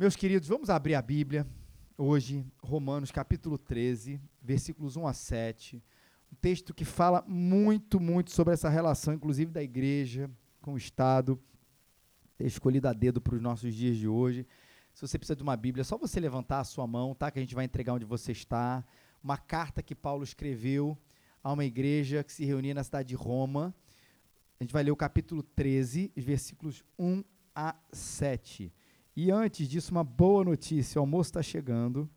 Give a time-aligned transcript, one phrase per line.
[0.00, 1.46] Meus queridos, vamos abrir a Bíblia
[1.98, 5.84] hoje, Romanos capítulo 13, versículos 1 a 7.
[6.32, 10.30] Um texto que fala muito, muito sobre essa relação, inclusive da igreja
[10.62, 11.38] com o Estado.
[12.38, 14.46] Escolhido a dedo para os nossos dias de hoje.
[14.94, 17.30] Se você precisa de uma Bíblia, é só você levantar a sua mão, tá?
[17.30, 18.82] Que a gente vai entregar onde você está.
[19.22, 20.96] Uma carta que Paulo escreveu
[21.44, 23.74] a uma igreja que se reunia na cidade de Roma.
[24.58, 27.22] A gente vai ler o capítulo 13, versículos 1
[27.54, 28.72] a 7.
[29.22, 32.08] E antes disso, uma boa notícia: o almoço está chegando.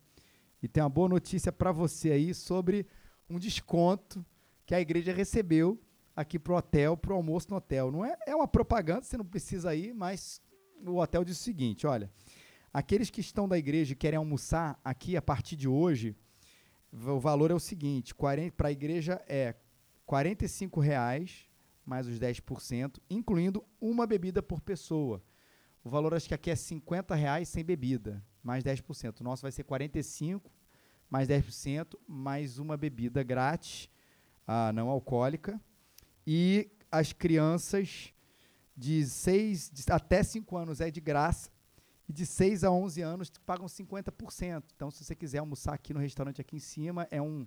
[0.62, 2.88] E tem uma boa notícia para você aí sobre
[3.30, 4.26] um desconto
[4.66, 5.78] que a igreja recebeu
[6.16, 7.92] aqui para o hotel, para o almoço no hotel.
[7.92, 10.42] Não é, é uma propaganda, você não precisa ir, mas
[10.80, 12.10] o hotel diz o seguinte: olha,
[12.72, 16.16] aqueles que estão da igreja e querem almoçar aqui a partir de hoje,
[16.90, 19.54] o valor é o seguinte: para a igreja é
[20.10, 21.50] R$ reais
[21.86, 25.22] mais os 10%, incluindo uma bebida por pessoa.
[25.84, 29.20] O valor acho que aqui é 50 reais sem bebida, mais 10%.
[29.20, 30.52] O nosso vai ser 45
[31.14, 33.88] mais 10%, mais uma bebida grátis,
[34.48, 35.62] ah, não alcoólica.
[36.26, 38.12] E as crianças
[38.76, 41.52] de 6 de, até 5 anos é de graça.
[42.10, 44.64] E de 6 a 11 anos pagam 50%.
[44.76, 47.46] Então, se você quiser almoçar aqui no restaurante aqui em cima, é um,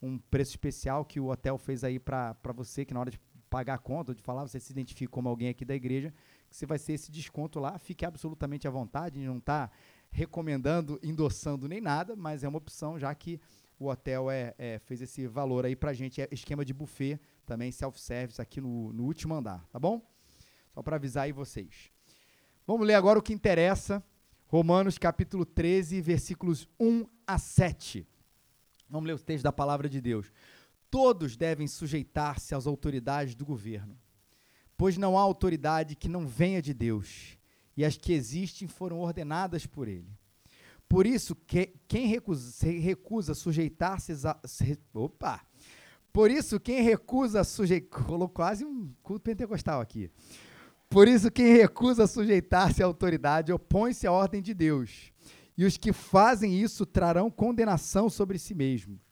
[0.00, 3.18] um preço especial que o hotel fez aí para você, que na hora de
[3.48, 6.12] pagar a conta, de falar, você se identifica como alguém aqui da igreja,
[6.48, 7.78] que você vai ser esse desconto lá.
[7.78, 9.70] Fique absolutamente à vontade, não está
[10.10, 13.40] recomendando, endossando nem nada, mas é uma opção, já que
[13.78, 17.70] o hotel é, é fez esse valor aí para gente, é esquema de buffet, também
[17.70, 20.02] self-service aqui no, no último andar, tá bom?
[20.74, 21.90] Só para avisar aí vocês.
[22.66, 24.02] Vamos ler agora o que interessa,
[24.46, 28.06] Romanos capítulo 13, versículos 1 a 7.
[28.90, 30.32] Vamos ler o texto da palavra de Deus.
[30.90, 33.98] Todos devem sujeitar-se às autoridades do governo
[34.78, 37.36] pois não há autoridade que não venha de Deus,
[37.76, 40.08] e as que existem foram ordenadas por ele.
[40.88, 44.40] Por isso, que, quem recusa, recusa sujeitar-se a.
[44.94, 45.44] Opa!
[46.12, 48.04] Por isso, quem recusa sujeitar.
[48.04, 50.10] Colocou quase um culto pentecostal aqui.
[50.88, 55.12] Por isso, quem recusa sujeitar-se à autoridade opõe-se à ordem de Deus.
[55.56, 59.07] E os que fazem isso trarão condenação sobre si mesmos.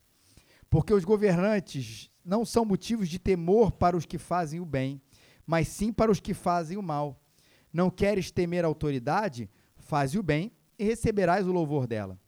[0.69, 5.01] Porque os governantes não são motivos de temor para os que fazem o bem,
[5.47, 7.23] mas sim para os que fazem o mal.
[7.73, 9.49] Não queres temer a autoridade?
[9.77, 12.19] Faze o bem e receberás o louvor dela,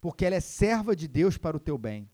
[0.00, 2.10] porque ela é serva de Deus para o teu bem.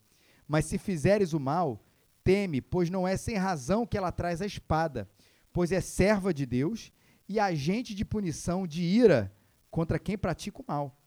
[0.47, 1.83] Mas se fizeres o mal,
[2.23, 5.09] teme, pois não é sem razão que ela traz a espada,
[5.53, 6.93] pois é serva de Deus
[7.29, 9.33] e agente de punição, de ira
[9.71, 10.99] contra quem pratica o mal.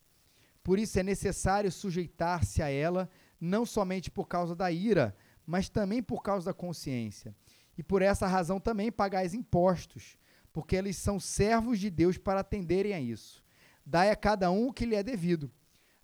[0.64, 3.08] Por isso é necessário sujeitar-se a ela,
[3.40, 5.16] não somente por causa da ira,
[5.46, 7.36] mas também por causa da consciência
[7.78, 10.18] e por essa razão também pagais impostos,
[10.54, 13.44] porque eles são servos de Deus para atenderem a isso.
[13.86, 15.52] Dai a cada um o que lhe é devido.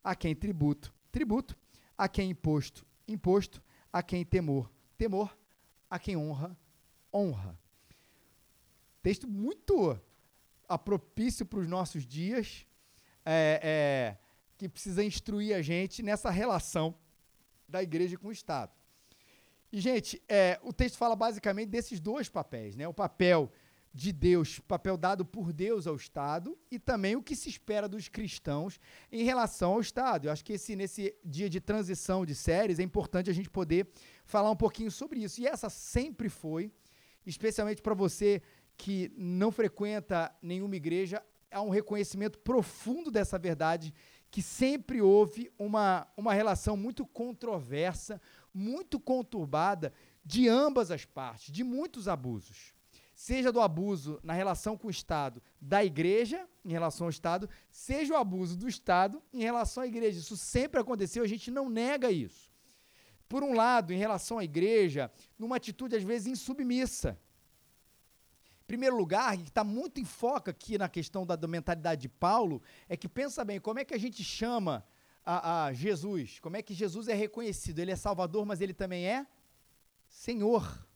[0.03, 1.57] A quem tributo, tributo.
[1.97, 3.63] A quem imposto, imposto.
[3.91, 5.35] A quem temor, temor.
[5.89, 6.55] A quem honra,
[7.13, 7.57] honra.
[9.01, 9.99] Texto muito
[10.77, 12.65] propício para os nossos dias,
[13.25, 14.17] é, é,
[14.57, 16.95] que precisa instruir a gente nessa relação
[17.71, 18.71] da igreja com o Estado.
[19.71, 22.87] E, gente, é, o texto fala basicamente desses dois papéis, né?
[22.87, 23.49] O papel
[23.93, 28.07] de Deus, papel dado por Deus ao Estado, e também o que se espera dos
[28.07, 28.79] cristãos
[29.11, 30.27] em relação ao Estado.
[30.27, 33.87] Eu acho que esse, nesse dia de transição de séries é importante a gente poder
[34.25, 35.41] falar um pouquinho sobre isso.
[35.41, 36.71] E essa sempre foi,
[37.25, 38.41] especialmente para você
[38.77, 41.21] que não frequenta nenhuma igreja,
[41.51, 43.93] há um reconhecimento profundo dessa verdade
[44.31, 48.19] que sempre houve uma, uma relação muito controversa,
[48.53, 49.93] muito conturbada
[50.23, 52.73] de ambas as partes, de muitos abusos.
[53.13, 58.13] Seja do abuso na relação com o Estado da igreja, em relação ao Estado, seja
[58.13, 60.19] o abuso do Estado em relação à igreja.
[60.19, 62.49] Isso sempre aconteceu, a gente não nega isso.
[63.27, 67.19] Por um lado, em relação à igreja, numa atitude às vezes insubmissa.
[68.71, 72.61] Primeiro lugar, que está muito em foco aqui na questão da, da mentalidade de Paulo,
[72.87, 74.81] é que pensa bem, como é que a gente chama
[75.25, 77.79] a, a Jesus, como é que Jesus é reconhecido?
[77.79, 79.27] Ele é Salvador, mas ele também é
[80.07, 80.87] Senhor.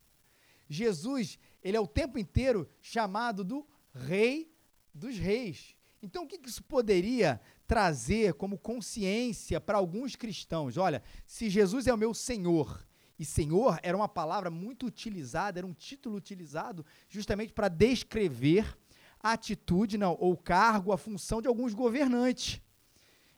[0.70, 4.50] Jesus, ele é o tempo inteiro chamado do Rei
[4.94, 5.76] dos Reis.
[6.02, 10.78] Então, o que isso poderia trazer como consciência para alguns cristãos?
[10.78, 15.68] Olha, se Jesus é o meu Senhor, e Senhor era uma palavra muito utilizada, era
[15.68, 18.78] um título utilizado justamente para descrever
[19.22, 22.62] a atitude, não, ou o cargo, a função de alguns governantes.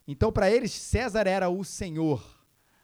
[0.08, 2.36] Então, para eles, César era o Senhor.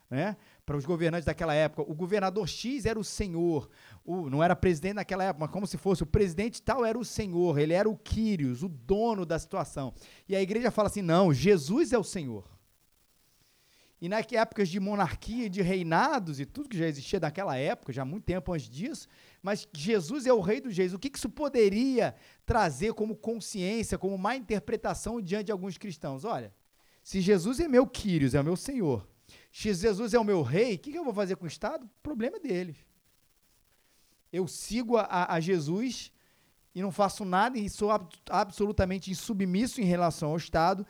[0.09, 0.37] Né?
[0.65, 1.81] para os governantes daquela época.
[1.89, 3.69] O governador X era o senhor,
[4.05, 7.05] o, não era presidente naquela época, mas como se fosse o presidente tal era o
[7.05, 9.93] senhor, ele era o Quírios, o dono da situação.
[10.27, 12.49] E a igreja fala assim: não, Jesus é o senhor.
[14.03, 18.01] E nas épocas de monarquia, de reinados e tudo que já existia naquela época, já
[18.01, 19.07] há muito tempo antes disso,
[19.41, 20.93] mas Jesus é o rei dos reis.
[20.93, 22.13] O que isso poderia
[22.45, 26.25] trazer como consciência, como má interpretação diante de alguns cristãos?
[26.25, 26.53] Olha,
[27.01, 29.07] se Jesus é meu Quírios, é o meu Senhor,
[29.49, 31.85] se Jesus é o meu rei, o que, eu vou fazer com o Estado?
[31.85, 32.75] O problema é deles.
[34.33, 36.11] Eu sigo a, a Jesus
[36.75, 40.85] e não faço nada e sou ab absolutamente insubmisso em relação ao Estado,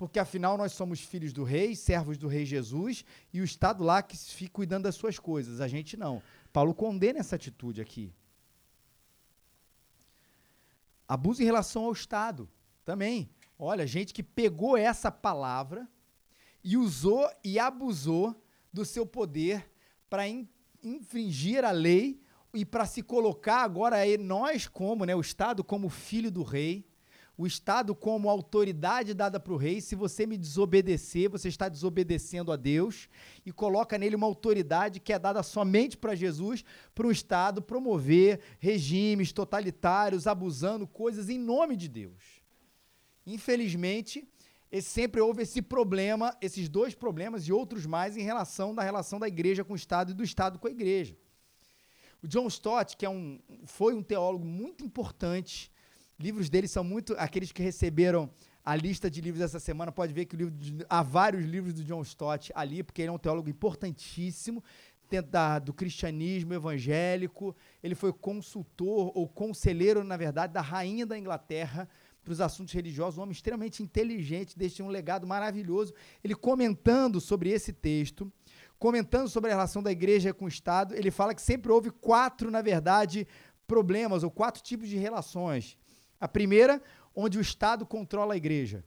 [0.00, 3.04] porque afinal nós somos filhos do rei, servos do rei Jesus,
[3.34, 6.22] e o Estado lá que fica cuidando das suas coisas, a gente não.
[6.50, 8.10] Paulo condena essa atitude aqui.
[11.06, 12.48] Abuso em relação ao Estado
[12.82, 13.28] também.
[13.58, 15.86] Olha, gente que pegou essa palavra
[16.64, 18.34] e usou e abusou
[18.72, 19.70] do seu poder
[20.08, 20.48] para in,
[20.82, 22.22] infringir a lei
[22.54, 26.89] e para se colocar agora aí nós como, né, o Estado como filho do rei,
[27.40, 29.80] o Estado como autoridade dada para o rei.
[29.80, 33.08] Se você me desobedecer, você está desobedecendo a Deus
[33.46, 36.62] e coloca nele uma autoridade que é dada somente para Jesus,
[36.94, 42.42] para o Estado promover regimes totalitários, abusando coisas em nome de Deus.
[43.26, 44.28] Infelizmente,
[44.82, 49.26] sempre houve esse problema, esses dois problemas e outros mais em relação da relação da
[49.26, 51.16] igreja com o Estado e do Estado com a igreja.
[52.22, 55.72] O John Stott, que é um, foi um teólogo muito importante
[56.20, 57.14] livros dele são muito.
[57.18, 58.30] Aqueles que receberam
[58.64, 62.02] a lista de livros essa semana, pode ver que de, há vários livros do John
[62.02, 64.62] Stott ali, porque ele é um teólogo importantíssimo
[65.08, 67.56] dentro da, do cristianismo evangélico.
[67.82, 71.88] Ele foi consultor ou conselheiro, na verdade, da rainha da Inglaterra
[72.22, 75.94] para os assuntos religiosos, um homem extremamente inteligente, deixa um legado maravilhoso.
[76.22, 78.30] Ele comentando sobre esse texto,
[78.78, 82.50] comentando sobre a relação da igreja com o Estado, ele fala que sempre houve quatro,
[82.50, 83.26] na verdade,
[83.66, 85.78] problemas ou quatro tipos de relações
[86.20, 86.82] a primeira,
[87.14, 88.84] onde o Estado controla a igreja.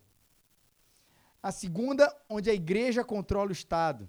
[1.41, 4.07] A segunda, onde a igreja controla o Estado.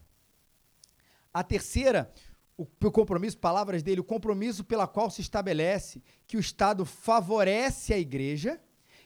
[1.33, 2.13] A terceira,
[2.57, 7.93] o, o compromisso, palavras dele, o compromisso pela qual se estabelece que o Estado favorece
[7.93, 8.61] a igreja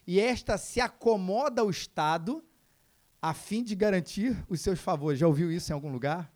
[0.06, 2.44] e esta se acomoda ao Estado
[3.20, 5.18] a fim de garantir os seus favores.
[5.18, 6.32] Já ouviu isso em algum lugar?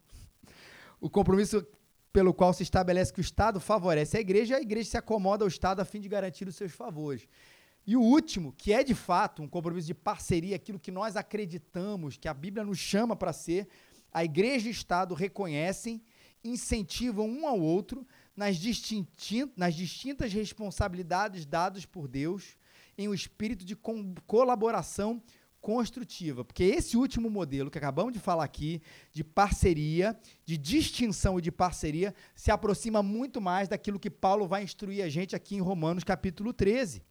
[1.00, 1.66] O compromisso
[2.12, 5.44] pelo qual se estabelece que o Estado favorece a igreja e a igreja se acomoda
[5.44, 7.26] ao Estado a fim de garantir os seus favores.
[7.86, 12.16] E o último, que é de fato um compromisso de parceria, aquilo que nós acreditamos,
[12.16, 13.68] que a Bíblia nos chama para ser,
[14.12, 16.02] a igreja e o Estado reconhecem,
[16.44, 18.06] incentivam um ao outro
[18.36, 18.56] nas,
[19.56, 22.56] nas distintas responsabilidades dadas por Deus
[22.96, 23.76] em um espírito de
[24.26, 25.22] colaboração
[25.60, 26.44] construtiva.
[26.44, 28.82] Porque esse último modelo que acabamos de falar aqui,
[29.12, 34.62] de parceria, de distinção e de parceria, se aproxima muito mais daquilo que Paulo vai
[34.62, 37.02] instruir a gente aqui em Romanos capítulo 13.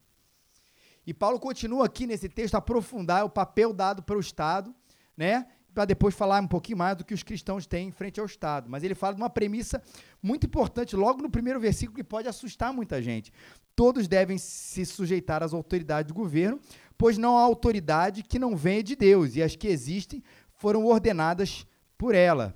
[1.12, 4.74] E Paulo continua aqui nesse texto a aprofundar o papel dado para o Estado,
[5.18, 5.46] né?
[5.74, 8.70] Para depois falar um pouquinho mais do que os cristãos têm em frente ao Estado.
[8.70, 9.84] Mas ele fala de uma premissa
[10.24, 13.30] muito importante, logo no primeiro versículo, que pode assustar muita gente.
[13.76, 16.62] Todos devem se sujeitar às autoridades do governo,
[16.98, 20.24] pois não há autoridade que não venha de Deus, e as que existem
[20.54, 21.68] foram ordenadas
[21.98, 22.56] por ela.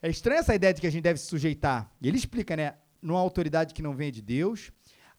[0.00, 1.90] É estranha essa ideia de que a gente deve se sujeitar.
[2.00, 2.76] Ele explica, né?
[3.02, 4.70] Não há autoridade que não venha de Deus,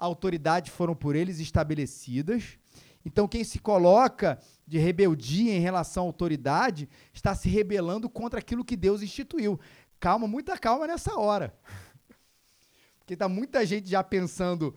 [0.06, 2.58] autoridade foram por eles estabelecidas.
[3.06, 8.64] Então, quem se coloca de rebeldia em relação à autoridade está se rebelando contra aquilo
[8.64, 9.60] que Deus instituiu.
[10.00, 11.54] Calma, muita calma nessa hora.
[13.00, 14.76] Porque está muita gente já pensando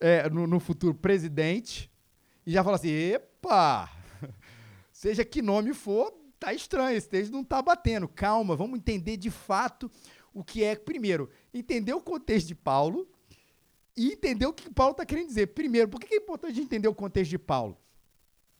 [0.00, 1.90] é, no, no, futuro presidente
[2.44, 3.88] e já fala assim: epa,
[4.92, 8.08] seja que nome for, tá estranho, esse texto não está batendo.
[8.08, 9.90] Calma, vamos entender de fato
[10.34, 10.74] o que é.
[10.74, 13.08] Primeiro, entender o contexto de Paulo
[13.98, 15.48] e entender o que Paulo está querendo dizer.
[15.48, 17.76] Primeiro, por que é importante entender o contexto de Paulo?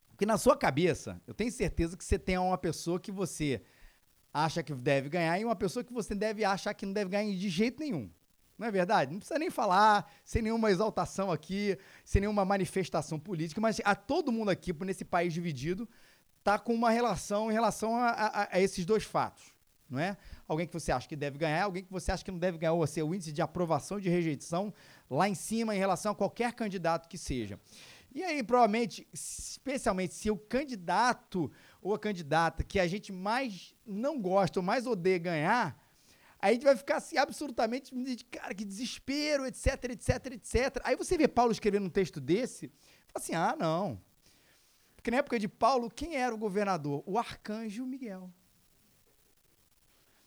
[0.08, 3.62] Porque na sua cabeça, eu tenho certeza que você tem uma pessoa que você
[4.34, 7.32] acha que deve ganhar e uma pessoa que você deve achar que não deve ganhar
[7.32, 8.10] de jeito nenhum.
[8.58, 9.12] Não é verdade?
[9.12, 14.32] Não precisa nem falar, sem nenhuma exaltação aqui, sem nenhuma manifestação política, mas a todo
[14.32, 15.88] mundo aqui, nesse país dividido,
[16.40, 19.56] está com uma relação em relação a, a, a esses dois fatos
[19.88, 20.16] não é?
[20.46, 22.72] Alguém que você acha que deve ganhar, alguém que você acha que não deve ganhar,
[22.72, 24.72] ou seja, o índice de aprovação e de rejeição
[25.10, 27.58] lá em cima em relação a qualquer candidato que seja.
[28.14, 31.50] E aí, provavelmente, especialmente se o candidato
[31.80, 35.78] ou a candidata que a gente mais não gosta ou mais odeia ganhar,
[36.40, 40.80] aí a gente vai ficar assim absolutamente cara, que desespero, etc, etc, etc.
[40.84, 42.68] Aí você vê Paulo escrevendo um texto desse,
[43.08, 44.00] fala assim: ah, não.
[44.96, 47.02] Porque na época de Paulo, quem era o governador?
[47.06, 48.32] O arcanjo Miguel.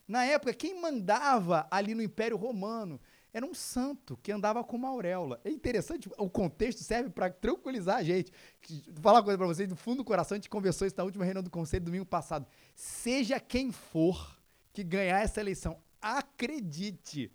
[0.07, 2.99] Na época, quem mandava ali no Império Romano
[3.33, 5.39] era um santo que andava com uma auréola.
[5.43, 8.31] É interessante, o contexto serve para tranquilizar a gente.
[8.87, 11.03] Vou falar uma coisa para vocês, do fundo do coração, a gente conversou isso na
[11.03, 12.45] última reunião do conselho domingo passado.
[12.75, 14.37] Seja quem for
[14.73, 17.31] que ganhar essa eleição, acredite,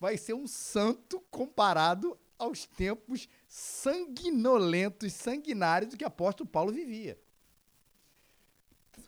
[0.00, 7.18] vai ser um santo comparado aos tempos sanguinolentos, sanguinários do que apóstolo Paulo vivia.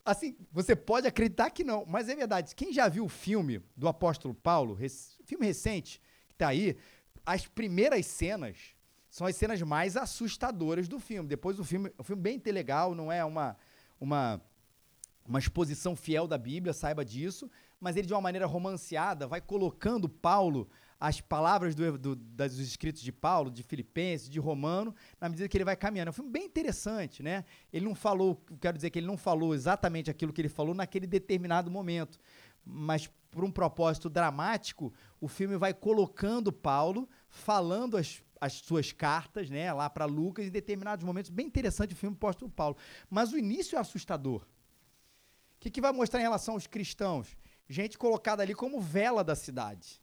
[0.07, 2.55] Assim, você pode acreditar que não, mas é verdade.
[2.55, 4.79] Quem já viu o filme do apóstolo Paulo,
[5.25, 6.77] filme recente, que está aí,
[7.27, 8.77] as primeiras cenas
[9.11, 11.29] são as cenas mais assustadoras do filme.
[11.29, 13.57] Depois o filme, o filme bem legal, não é uma,
[14.01, 14.41] uma,
[15.27, 20.09] uma exposição fiel da Bíblia, saiba disso, mas ele de uma maneira romanceada vai colocando
[20.09, 25.49] Paulo as palavras do, do, dos escritos de Paulo, de Filipenses, de Romano, na medida
[25.49, 26.09] que ele vai caminhando.
[26.09, 27.45] É um filme bem interessante, né?
[27.73, 31.07] Ele não falou, quero dizer que ele não falou exatamente aquilo que ele falou naquele
[31.07, 32.19] determinado momento,
[32.65, 39.51] mas por um propósito dramático, o filme vai colocando Paulo falando as, as suas cartas,
[39.51, 41.31] né, lá para Lucas em determinados momentos.
[41.31, 42.77] Bem interessante o filme apóstolo Paulo.
[43.11, 44.41] Mas o início é assustador.
[44.41, 47.37] O que, que vai mostrar em relação aos cristãos?
[47.69, 50.01] Gente colocada ali como vela da cidade.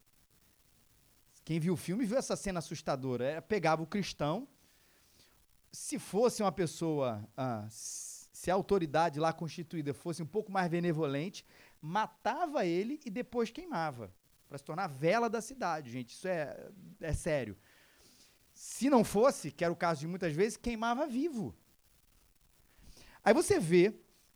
[1.44, 3.26] Quem viu o filme viu essa cena assustadora.
[3.26, 4.48] Era, pegava o cristão,
[5.72, 11.46] se fosse uma pessoa, ah, se a autoridade lá constituída fosse um pouco mais benevolente,
[11.82, 14.14] matava ele e depois queimava,
[14.48, 16.14] para se tornar vela da cidade, gente.
[16.14, 16.70] Isso é,
[17.02, 17.58] é sério.
[18.54, 21.56] Se não fosse, que era o caso de muitas vezes, queimava vivo.
[23.24, 23.94] Aí você vê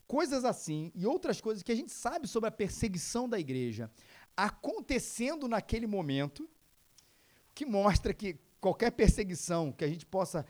[0.07, 3.91] coisas assim e outras coisas que a gente sabe sobre a perseguição da igreja
[4.35, 6.49] acontecendo naquele momento
[7.57, 10.45] que mostra que qualquer perseguição que a gente possa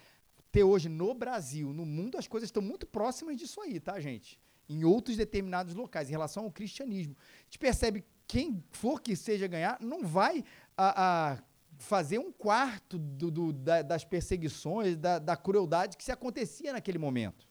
[0.51, 4.37] ter hoje no Brasil, no mundo, as coisas estão muito próximas disso aí, tá, gente?
[4.67, 7.15] Em outros determinados locais, em relação ao cristianismo.
[7.17, 10.43] A gente percebe quem for que seja ganhar, não vai
[10.75, 11.43] a, a
[11.77, 16.97] fazer um quarto do, do, da, das perseguições, da, da crueldade que se acontecia naquele
[16.97, 17.47] momento.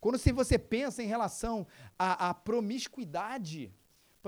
[0.00, 1.66] Quando se você pensa em relação
[1.98, 3.72] à, à promiscuidade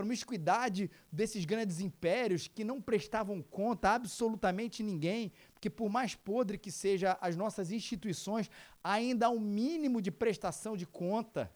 [0.00, 6.56] promiscuidade desses grandes impérios que não prestavam conta a absolutamente ninguém, porque por mais podre
[6.56, 8.50] que seja as nossas instituições,
[8.82, 11.52] ainda há um mínimo de prestação de conta.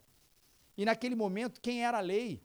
[0.76, 2.42] E naquele momento, quem era a lei?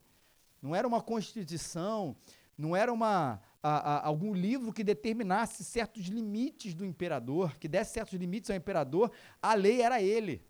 [0.61, 2.15] Não era uma constituição,
[2.57, 7.91] não era uma, a, a, algum livro que determinasse certos limites do imperador, que desse
[7.91, 10.41] certos limites ao imperador, a lei era ele.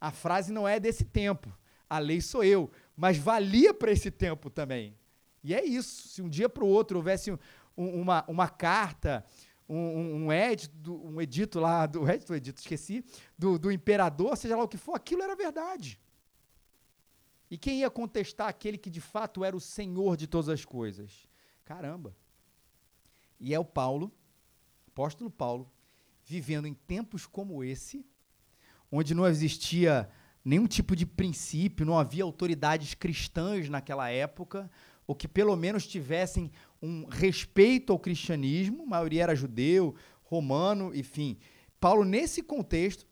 [0.00, 1.56] A frase não é desse tempo,
[1.88, 4.96] a lei sou eu mas valia para esse tempo também.
[5.44, 6.08] E é isso.
[6.08, 7.38] Se um dia para o outro houvesse um,
[7.76, 9.24] uma, uma carta,
[9.68, 13.04] um, um, edito, um edito lá, do edito, edito, esqueci,
[13.38, 16.00] do, do imperador, seja lá o que for, aquilo era verdade.
[17.50, 21.28] E quem ia contestar aquele que de fato era o senhor de todas as coisas?
[21.64, 22.16] Caramba.
[23.38, 24.10] E é o Paulo,
[24.88, 25.70] apóstolo Paulo,
[26.24, 28.04] vivendo em tempos como esse,
[28.90, 30.10] onde não existia
[30.46, 34.70] nenhum tipo de princípio, não havia autoridades cristãs naquela época,
[35.04, 41.36] ou que pelo menos tivessem um respeito ao cristianismo, a maioria era judeu, romano, enfim.
[41.80, 43.04] Paulo, nesse contexto,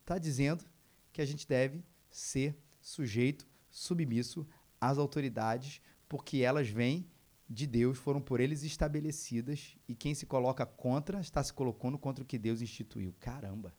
[0.00, 0.64] está dizendo
[1.12, 4.48] que a gente deve ser sujeito, submisso
[4.80, 7.06] às autoridades, porque elas vêm
[7.46, 12.24] de Deus, foram por eles estabelecidas, e quem se coloca contra está se colocando contra
[12.24, 13.14] o que Deus instituiu.
[13.20, 13.74] Caramba!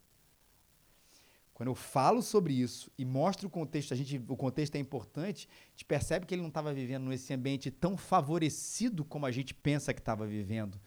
[1.59, 5.45] Quando eu falo sobre isso e mostro o contexto, a gente, o contexto é importante,
[5.51, 9.53] a gente percebe que ele não estava vivendo nesse ambiente tão favorecido como a gente
[9.53, 10.79] pensa que estava vivendo.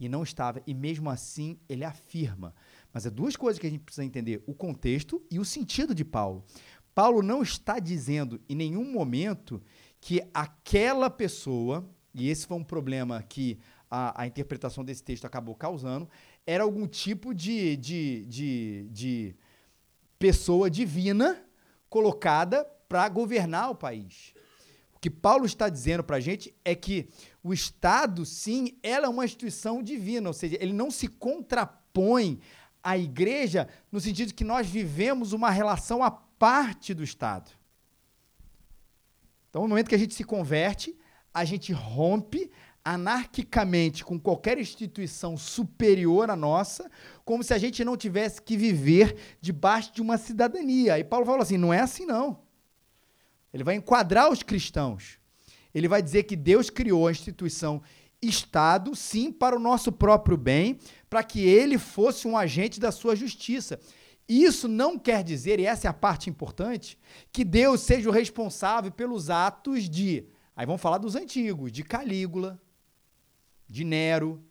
[0.00, 0.60] E não estava.
[0.66, 2.52] E mesmo assim, ele afirma.
[2.92, 6.04] Mas é duas coisas que a gente precisa entender: o contexto e o sentido de
[6.04, 6.44] Paulo.
[6.92, 9.62] Paulo não está dizendo em nenhum momento
[10.00, 15.54] que aquela pessoa, e esse foi um problema que a, a interpretação desse texto acabou
[15.54, 16.10] causando,
[16.44, 19.36] era algum tipo de, de, de, de
[20.18, 21.42] pessoa divina
[21.88, 24.34] colocada para governar o país.
[24.94, 27.08] O que Paulo está dizendo para a gente é que
[27.42, 32.40] o Estado, sim, ela é uma instituição divina, ou seja, ele não se contrapõe
[32.82, 37.50] à igreja no sentido que nós vivemos uma relação à parte do Estado.
[39.50, 40.96] Então, no momento que a gente se converte,
[41.32, 42.50] a gente rompe
[42.86, 46.88] anarquicamente com qualquer instituição superior à nossa,
[47.24, 50.96] como se a gente não tivesse que viver debaixo de uma cidadania.
[50.96, 52.38] E Paulo fala assim: não é assim não.
[53.52, 55.18] Ele vai enquadrar os cristãos.
[55.74, 57.82] Ele vai dizer que Deus criou a instituição
[58.22, 60.78] Estado, sim, para o nosso próprio bem,
[61.10, 63.80] para que ele fosse um agente da sua justiça.
[64.28, 66.98] Isso não quer dizer, e essa é a parte importante,
[67.30, 70.26] que Deus seja o responsável pelos atos de
[70.56, 72.58] Aí vamos falar dos antigos, de Calígula,
[73.68, 74.42] de Nero,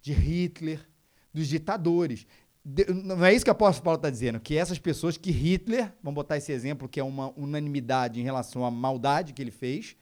[0.00, 0.86] de Hitler,
[1.32, 2.26] dos ditadores.
[2.64, 5.92] De, não é isso que o apóstolo Paulo está dizendo, que essas pessoas que Hitler,
[6.02, 9.96] vamos botar esse exemplo que é uma unanimidade em relação à maldade que ele fez,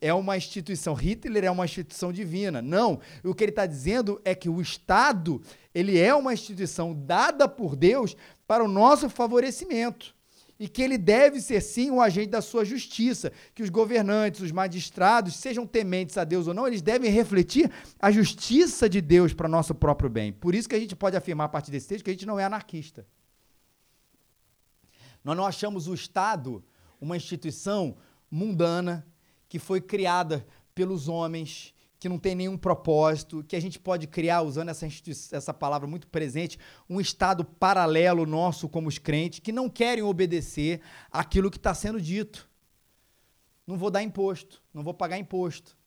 [0.00, 2.60] é uma instituição, Hitler é uma instituição divina.
[2.60, 5.40] Não, o que ele está dizendo é que o Estado,
[5.74, 10.14] ele é uma instituição dada por Deus para o nosso favorecimento
[10.58, 14.52] e que ele deve ser sim o agente da sua justiça, que os governantes, os
[14.52, 17.70] magistrados, sejam tementes a Deus ou não, eles devem refletir
[18.00, 20.32] a justiça de Deus para nosso próprio bem.
[20.32, 22.38] Por isso que a gente pode afirmar a partir desse texto que a gente não
[22.38, 23.06] é anarquista.
[25.24, 26.64] Nós não achamos o Estado
[27.00, 27.96] uma instituição
[28.30, 29.06] mundana
[29.48, 31.73] que foi criada pelos homens
[32.04, 34.86] que não tem nenhum propósito, que a gente pode criar, usando essa,
[35.32, 40.82] essa palavra muito presente, um estado paralelo nosso como os crentes, que não querem obedecer
[41.10, 42.46] aquilo que está sendo dito.
[43.66, 45.78] Não vou dar imposto, não vou pagar imposto.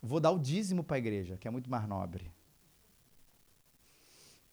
[0.00, 2.32] Vou dar o dízimo para a igreja, que é muito mais nobre.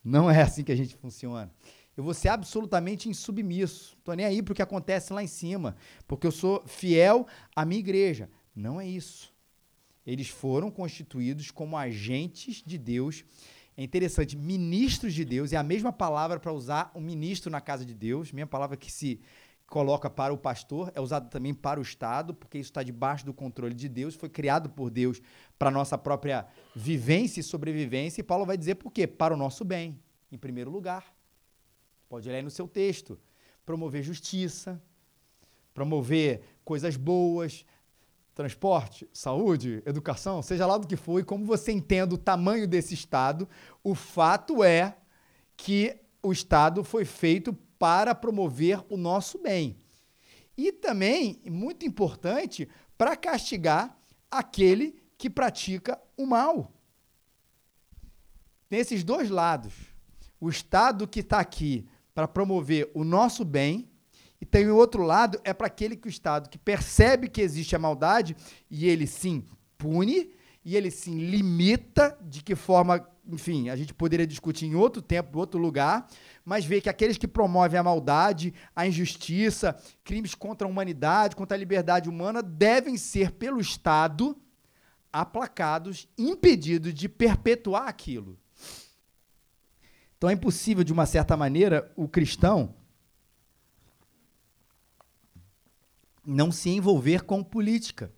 [0.04, 1.50] Não é assim que a gente funciona.
[1.96, 3.96] Eu vou ser absolutamente insubmisso.
[3.98, 7.64] Estou nem aí para o que acontece lá em cima, porque eu sou fiel à
[7.64, 8.30] minha igreja.
[8.54, 9.37] Não é isso
[10.08, 13.26] eles foram constituídos como agentes de Deus.
[13.76, 17.86] É interessante, ministros de Deus, é a mesma palavra para usar um ministro na casa
[17.86, 19.20] de Deus, mesma palavra que se
[19.68, 23.34] coloca para o pastor, é usada também para o Estado, porque isso está debaixo do
[23.34, 25.22] controle de Deus, foi criado por Deus
[25.60, 29.06] para a nossa própria vivência e sobrevivência, e Paulo vai dizer por quê?
[29.06, 30.00] Para o nosso bem,
[30.32, 31.14] em primeiro lugar.
[32.08, 33.20] Pode ler no seu texto.
[33.66, 34.82] Promover justiça,
[35.74, 37.66] promover coisas boas,
[38.38, 42.94] transporte, saúde, educação, seja lá do que for, e como você entenda o tamanho desse
[42.94, 43.50] Estado,
[43.84, 44.96] o fato é
[45.58, 49.76] que o Estado foi feito para promover o nosso bem.
[50.56, 53.98] E também, muito importante, para castigar
[54.30, 56.72] aquele que pratica o mal.
[58.70, 59.74] Tem esses dois lados.
[60.40, 63.90] O Estado que está aqui para promover o nosso bem
[64.40, 67.76] e tem o outro lado, é para aquele que o Estado que percebe que existe
[67.76, 68.36] a maldade
[68.70, 69.44] e ele sim
[69.78, 70.32] pune
[70.64, 75.36] e ele sim limita de que forma, enfim, a gente poderia discutir em outro tempo,
[75.36, 76.08] em outro lugar,
[76.46, 81.56] mas vê que aqueles que promovem a maldade, a injustiça, crimes contra a humanidade, contra
[81.56, 84.38] a liberdade humana, devem ser pelo Estado
[85.12, 88.38] aplacados, impedidos de perpetuar aquilo.
[90.18, 92.76] Então é impossível, de uma certa maneira, o cristão
[96.28, 98.12] não se envolver com política.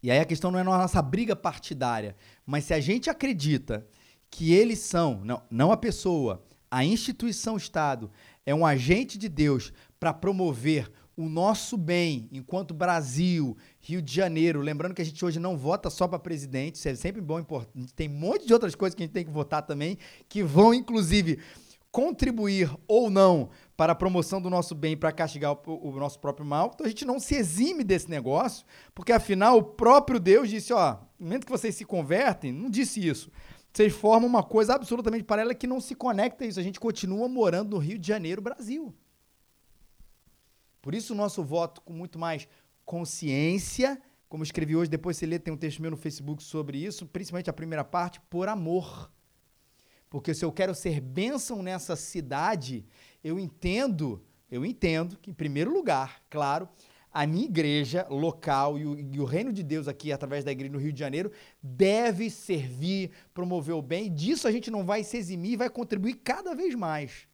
[0.00, 3.86] E aí a questão não é nossa briga partidária, mas se a gente acredita
[4.30, 8.10] que eles são, não, não a pessoa, a instituição Estado
[8.46, 14.60] é um agente de Deus para promover o nosso bem enquanto Brasil, Rio de Janeiro,
[14.60, 17.92] lembrando que a gente hoje não vota só para presidente, isso é sempre bom, importante.
[17.92, 20.72] Tem um monte de outras coisas que a gente tem que votar também, que vão
[20.72, 21.40] inclusive
[21.90, 26.44] contribuir ou não para a promoção do nosso bem, para castigar o, o, nosso próprio
[26.44, 26.70] mal.
[26.74, 30.98] Então a gente não se exime desse negócio, porque afinal o próprio Deus disse: ó,
[31.18, 33.32] no momento que vocês se convertem, não disse isso.
[33.72, 36.60] Vocês formam uma coisa absolutamente paralela que não se conecta a isso.
[36.60, 38.94] A gente continua morando no Rio de Janeiro, Brasil.
[40.82, 42.46] Por isso o nosso voto com muito mais
[42.84, 47.06] consciência, como escrevi hoje, depois você lê, tem um texto meu no Facebook sobre isso,
[47.06, 49.10] principalmente a primeira parte, por amor.
[50.10, 52.84] Porque se eu quero ser bênção nessa cidade,
[53.22, 56.68] eu entendo, eu entendo que, em primeiro lugar, claro,
[57.12, 60.72] a minha igreja local e o, e o, reino de Deus aqui, através da igreja
[60.72, 64.12] no Rio de Janeiro, deve servir, promover o bem.
[64.12, 67.26] Disso a gente não vai se eximir vai contribuir cada vez mais.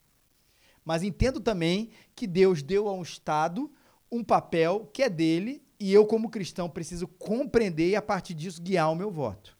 [0.85, 3.71] Mas entendo também que Deus deu a um Estado
[4.11, 8.63] um papel que é dele e eu, como cristão, preciso compreender e, a partir disso,
[8.63, 9.57] guiar o meu voto.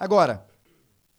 [0.00, 0.48] Agora,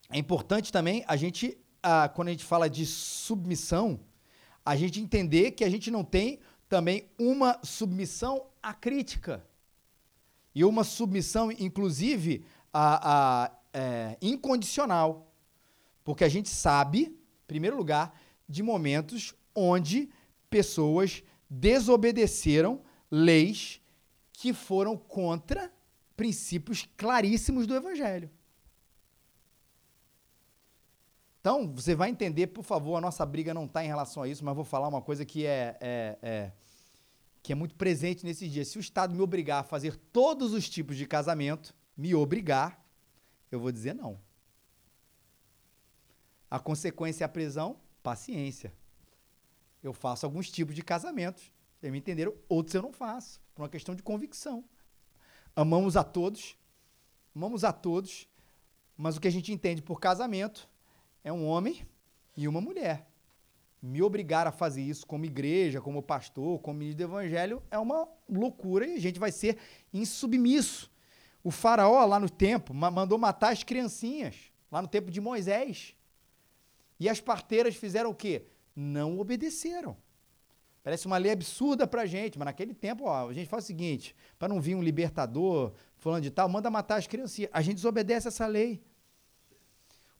[0.09, 3.99] é importante também a gente ah, quando a gente fala de submissão,
[4.65, 9.45] a gente entender que a gente não tem também uma submissão à crítica.
[10.55, 12.45] E uma submissão, inclusive,
[13.73, 15.31] é, incondicional.
[16.03, 18.17] Porque a gente sabe, em primeiro lugar,
[18.47, 20.09] de momentos onde
[20.49, 23.81] pessoas desobedeceram leis
[24.31, 25.71] que foram contra
[26.15, 28.29] princípios claríssimos do Evangelho.
[31.43, 34.45] Então, você vai entender, por favor, a nossa briga não está em relação a isso,
[34.45, 36.51] mas vou falar uma coisa que é, é, é,
[37.41, 38.69] que é muito presente nesses dias.
[38.69, 42.81] Se o Estado me obrigar a fazer todos os tipos de casamento, me obrigar,
[43.51, 44.17] eu vou dizer não.
[46.49, 47.77] A consequência é a prisão?
[48.01, 48.73] Paciência.
[49.83, 52.33] Eu faço alguns tipos de casamentos, vocês me entenderam?
[52.47, 54.63] Outros eu não faço, por uma questão de convicção.
[55.53, 56.57] amamos a todos,
[57.35, 58.29] amamos a todos,
[58.95, 60.71] mas o que a gente entende por casamento
[61.23, 61.85] é um homem
[62.35, 63.07] e uma mulher.
[63.81, 68.07] Me obrigar a fazer isso como igreja, como pastor, como ministro do evangelho é uma
[68.29, 69.57] loucura e a gente vai ser
[69.93, 70.91] insubmisso.
[71.43, 75.95] O faraó lá no tempo mandou matar as criancinhas, lá no tempo de Moisés.
[76.97, 78.45] E as parteiras fizeram o quê?
[78.73, 79.97] Não obedeceram.
[80.81, 84.15] Parece uma lei absurda pra gente, mas naquele tempo, ó, a gente faz o seguinte:
[84.37, 87.49] para não vir um libertador, falando de tal, manda matar as criancinhas.
[87.53, 88.81] A gente desobedece essa lei.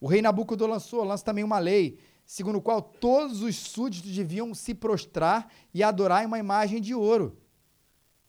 [0.03, 4.75] O rei Nabucodonosor lança também uma lei, segundo a qual todos os súditos deviam se
[4.75, 7.37] prostrar e adorar uma imagem de ouro.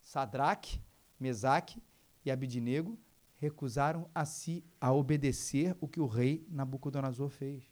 [0.00, 0.80] Sadraque,
[1.18, 1.82] Mesaque
[2.24, 2.96] e Abidinego
[3.38, 7.64] recusaram a si a obedecer o que o rei Nabucodonosor fez.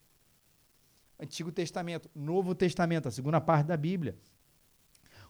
[1.16, 4.18] Antigo Testamento, Novo Testamento, a segunda parte da Bíblia.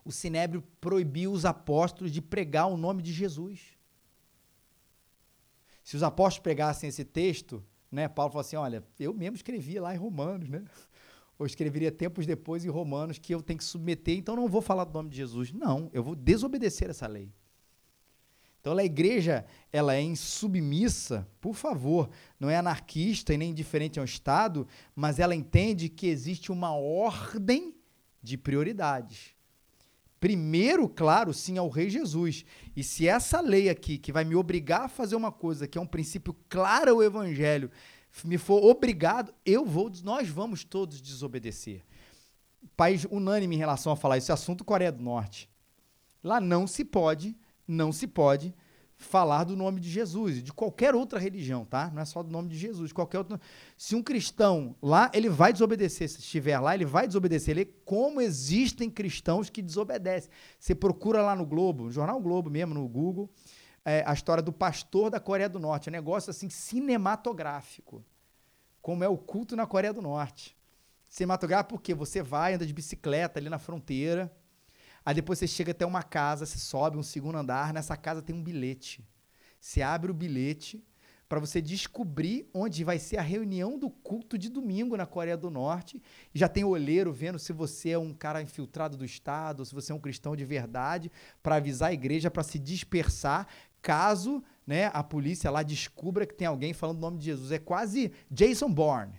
[0.03, 3.77] O Sinédrio proibiu os apóstolos de pregar o nome de Jesus.
[5.85, 9.94] Se os apóstolos pregassem esse texto, né, Paulo falou assim: olha, eu mesmo escrevia lá
[9.94, 10.64] em Romanos, né?
[11.38, 14.85] Ou escreveria tempos depois em Romanos que eu tenho que submeter, então não vou falar
[14.85, 15.52] do nome de Jesus.
[15.52, 17.31] Não, eu vou desobedecer essa lei.
[18.61, 24.05] Então, a igreja ela é insubmissa, por favor, não é anarquista e nem indiferente ao
[24.05, 27.74] Estado, mas ela entende que existe uma ordem
[28.22, 29.35] de prioridades.
[30.23, 32.45] Primeiro, claro, sim, ao Rei Jesus.
[32.77, 35.81] E se essa lei aqui, que vai me obrigar a fazer uma coisa, que é
[35.81, 37.69] um princípio claro ao Evangelho,
[38.23, 41.83] me for obrigado, eu vou, nós vamos todos desobedecer.
[42.77, 45.51] País unânime em relação a falar esse assunto, Coreia do Norte.
[46.23, 48.55] Lá não se pode, não se pode
[49.05, 51.91] falar do nome de Jesus e de qualquer outra religião, tá?
[51.93, 53.41] Não é só do nome de Jesus, qualquer outro.
[53.77, 56.09] Se um cristão lá, ele vai desobedecer.
[56.09, 57.57] Se estiver lá, ele vai desobedecer.
[57.57, 60.31] Ele, como existem cristãos que desobedecem.
[60.59, 63.31] Você procura lá no Globo, no jornal Globo mesmo, no Google,
[63.85, 65.88] é, a história do pastor da Coreia do Norte.
[65.88, 68.05] É um negócio assim cinematográfico.
[68.81, 70.57] Como é o culto na Coreia do Norte.
[71.09, 74.33] Cinematográfico porque você vai, anda de bicicleta ali na fronteira
[75.05, 78.35] Aí depois você chega até uma casa, você sobe um segundo andar, nessa casa tem
[78.35, 79.05] um bilhete.
[79.61, 80.83] Você abre o bilhete
[81.33, 85.51] para você descobrir onde vai ser a reunião do culto de domingo na Coreia do
[85.51, 86.03] Norte.
[86.35, 89.75] E já tem olheiro vendo se você é um cara infiltrado do Estado, ou se
[89.75, 91.11] você é um cristão de verdade,
[91.43, 93.49] para avisar a igreja para se dispersar,
[93.81, 97.51] caso né, a polícia lá descubra que tem alguém falando o nome de Jesus.
[97.51, 99.19] É quase Jason Bourne.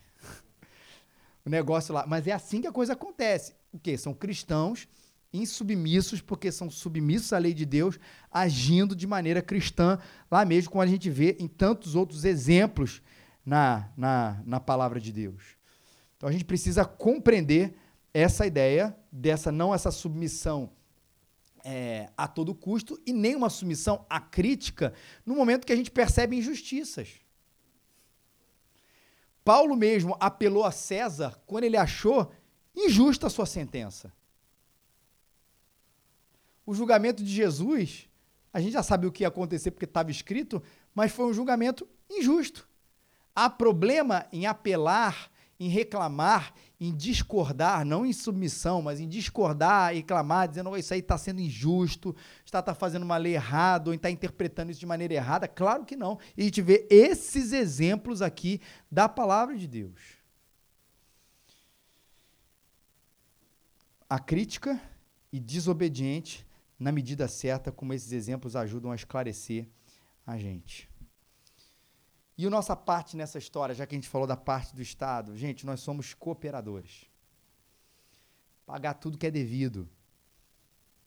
[1.44, 2.06] o negócio lá.
[2.06, 3.56] Mas é assim que a coisa acontece.
[3.72, 3.98] O quê?
[3.98, 4.88] São cristãos
[5.34, 8.00] insubmissos, porque são submissos à lei de Deus,
[8.32, 13.02] agindo de maneira cristã, lá mesmo, como a gente vê em tantos outros exemplos
[13.46, 15.58] na, na, na palavra de Deus.
[16.16, 17.76] Então a gente precisa compreender
[18.14, 20.72] essa ideia dessa não essa submissão
[21.66, 24.94] é, a todo custo e nem uma submissão à crítica
[25.26, 27.22] no momento que a gente percebe injustiças.
[29.44, 32.32] Paulo mesmo apelou a César quando ele achou
[32.76, 34.14] injusta a sua sentença.
[36.66, 38.08] O julgamento de Jesus,
[38.54, 40.62] a gente já sabe o que ia acontecer porque estava escrito,
[40.94, 42.68] mas foi um julgamento injusto.
[43.36, 50.04] Há problema em apelar, em reclamar, em discordar, não em submissão, mas em discordar e
[50.04, 53.94] clamar, dizendo oh, isso aí está sendo injusto, está tá fazendo uma lei errada, ou
[53.94, 55.48] está interpretando isso de maneira errada.
[55.48, 56.20] Claro que não.
[56.38, 60.00] E a gente vê esses exemplos aqui da palavra de Deus.
[64.10, 64.80] A crítica
[65.32, 66.46] e desobediente
[66.80, 69.68] na medida certa, como esses exemplos ajudam a esclarecer
[70.26, 70.90] a gente.
[72.38, 75.38] E a nossa parte nessa história, já que a gente falou da parte do Estado,
[75.38, 77.06] gente, nós somos cooperadores.
[78.66, 79.88] Pagar tudo que é devido.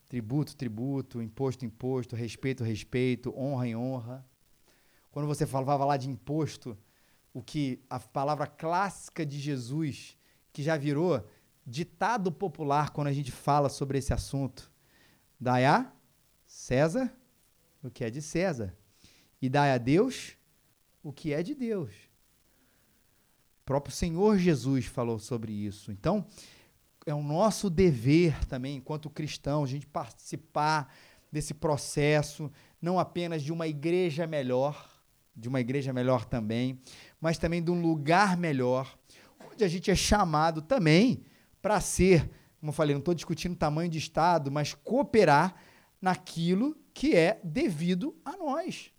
[0.09, 4.25] Tributo, tributo, imposto, imposto, respeito, respeito, honra em honra.
[5.11, 6.79] Quando você falava lá de imposto,
[7.35, 10.17] o que a palavra clássica de Jesus,
[10.53, 11.27] que já virou
[11.67, 14.71] ditado popular quando a gente fala sobre esse assunto,
[15.41, 15.93] Dai a
[16.47, 17.13] César
[17.87, 18.75] o que é de César.
[19.41, 20.37] E dai a Deus
[21.03, 21.93] o que é de Deus.
[23.61, 25.91] O próprio Senhor Jesus falou sobre isso.
[25.91, 26.27] Então,
[27.05, 30.93] é o nosso dever também, enquanto cristão, a gente participar
[31.31, 34.91] desse processo, não apenas de uma igreja melhor,
[35.35, 36.81] de uma igreja melhor também,
[37.21, 38.97] mas também de um lugar melhor,
[39.53, 41.23] onde a gente é chamado também
[41.61, 45.55] para ser como eu falei, não estou discutindo tamanho de Estado, mas cooperar
[46.01, 48.93] naquilo que é devido a nós.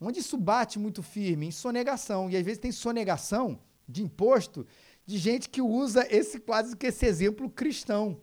[0.00, 1.46] Onde isso bate muito firme?
[1.46, 2.30] Em sonegação.
[2.30, 4.66] E às vezes tem sonegação de imposto
[5.04, 8.20] de gente que usa esse quase que esse exemplo cristão.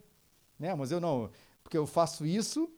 [0.58, 0.74] Né?
[0.76, 1.30] Mas eu não,
[1.64, 2.70] porque eu faço isso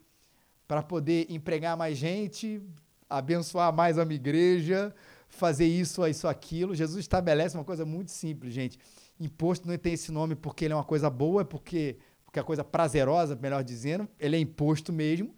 [0.67, 2.61] para poder empregar mais gente,
[3.09, 4.93] abençoar mais a minha igreja,
[5.27, 6.73] fazer isso, isso, aquilo.
[6.73, 8.79] Jesus estabelece uma coisa muito simples, gente.
[9.19, 12.43] Imposto não tem esse nome porque ele é uma coisa boa, é porque, porque é
[12.43, 15.35] coisa prazerosa, melhor dizendo, ele é imposto mesmo.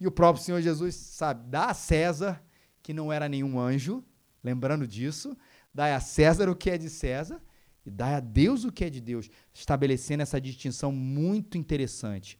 [0.00, 2.42] E o próprio Senhor Jesus sabe, dá a César,
[2.82, 4.04] que não era nenhum anjo,
[4.42, 5.36] lembrando disso,
[5.72, 7.40] dá a César o que é de César
[7.86, 12.38] e dá a Deus o que é de Deus, estabelecendo essa distinção muito interessante.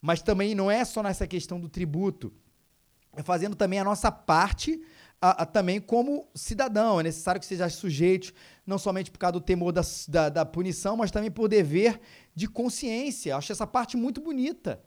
[0.00, 2.32] Mas também não é só nessa questão do tributo,
[3.14, 4.82] é fazendo também a nossa parte
[5.22, 6.98] a, a, também como cidadão.
[6.98, 8.34] É necessário que seja sujeito,
[8.66, 12.00] não somente por causa do temor da, da, da punição, mas também por dever
[12.34, 13.36] de consciência.
[13.36, 14.82] Acho essa parte muito bonita.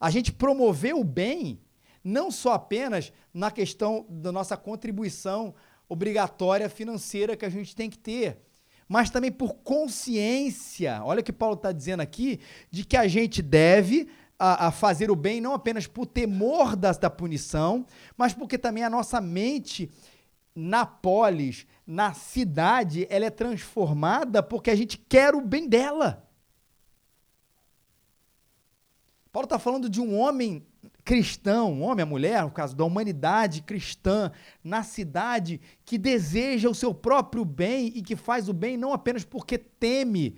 [0.00, 1.60] A gente promover o bem,
[2.02, 5.54] não só apenas na questão da nossa contribuição
[5.88, 8.38] obrigatória financeira que a gente tem que ter,
[8.88, 11.00] mas também por consciência.
[11.04, 14.08] Olha o que Paulo está dizendo aqui, de que a gente deve
[14.38, 17.84] a, a, fazer o bem não apenas por temor das, da punição,
[18.16, 19.90] mas porque também a nossa mente
[20.54, 26.28] na polis, na cidade, ela é transformada porque a gente quer o bem dela.
[29.32, 30.66] Paulo está falando de um homem
[31.04, 34.30] cristão, um homem, a mulher, no caso da humanidade cristã,
[34.62, 39.24] na cidade, que deseja o seu próprio bem e que faz o bem não apenas
[39.24, 40.36] porque teme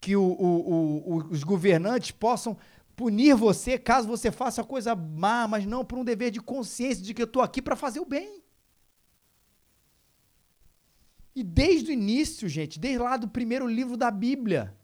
[0.00, 2.56] que o, o, o, os governantes possam
[2.96, 7.12] punir você caso você faça coisa má, mas não por um dever de consciência de
[7.12, 8.42] que eu estou aqui para fazer o bem.
[11.34, 14.76] E desde o início, gente, desde lá do primeiro livro da Bíblia,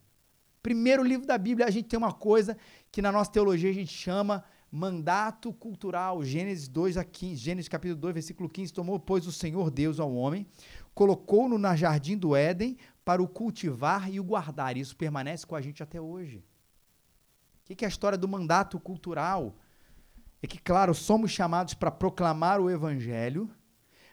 [0.62, 2.57] primeiro livro da Bíblia, a gente tem uma coisa
[2.90, 6.25] que na nossa teologia a gente chama mandato cultural.
[6.25, 10.12] Gênesis 2 a 15, Gênesis capítulo 2, versículo 15, tomou, pois, o Senhor Deus ao
[10.12, 10.46] homem,
[10.92, 14.77] colocou-no na jardim do Éden para o cultivar e o guardar.
[14.77, 16.44] Isso permanece com a gente até hoje.
[17.70, 19.56] O que é a história do mandato cultural?
[20.42, 23.48] É que, claro, somos chamados para proclamar o evangelho,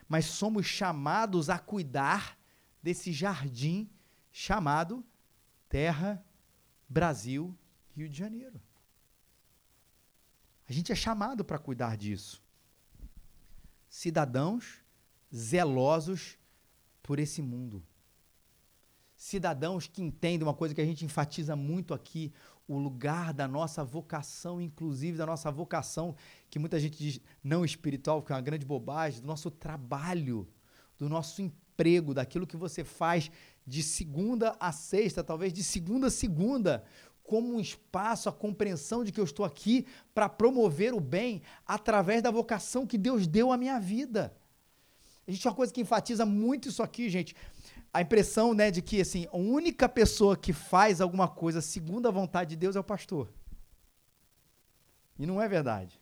[0.08, 2.38] mas somos chamados a cuidar
[2.80, 3.90] desse jardim
[4.30, 5.04] chamado
[5.68, 6.24] Terra,
[6.88, 7.52] Brasil,
[7.96, 8.60] Rio de Janeiro.
[10.68, 12.40] A gente é chamado para cuidar disso.
[13.88, 14.84] Cidadãos
[15.34, 16.38] zelosos
[17.02, 17.82] por esse mundo.
[19.16, 22.32] Cidadãos que entendem uma coisa que a gente enfatiza muito aqui:
[22.68, 26.14] o lugar da nossa vocação, inclusive da nossa vocação,
[26.50, 30.46] que muita gente diz não espiritual, que é uma grande bobagem, do nosso trabalho,
[30.98, 33.30] do nosso emprego, daquilo que você faz
[33.66, 36.84] de segunda a sexta, talvez de segunda a segunda,
[37.24, 42.22] como um espaço, a compreensão de que eu estou aqui para promover o bem através
[42.22, 44.36] da vocação que Deus deu à minha vida.
[45.26, 47.34] A gente tem uma coisa que enfatiza muito isso aqui, gente
[47.98, 52.12] a impressão né, de que assim, a única pessoa que faz alguma coisa segundo a
[52.12, 53.28] vontade de Deus é o pastor.
[55.18, 56.00] E não é verdade.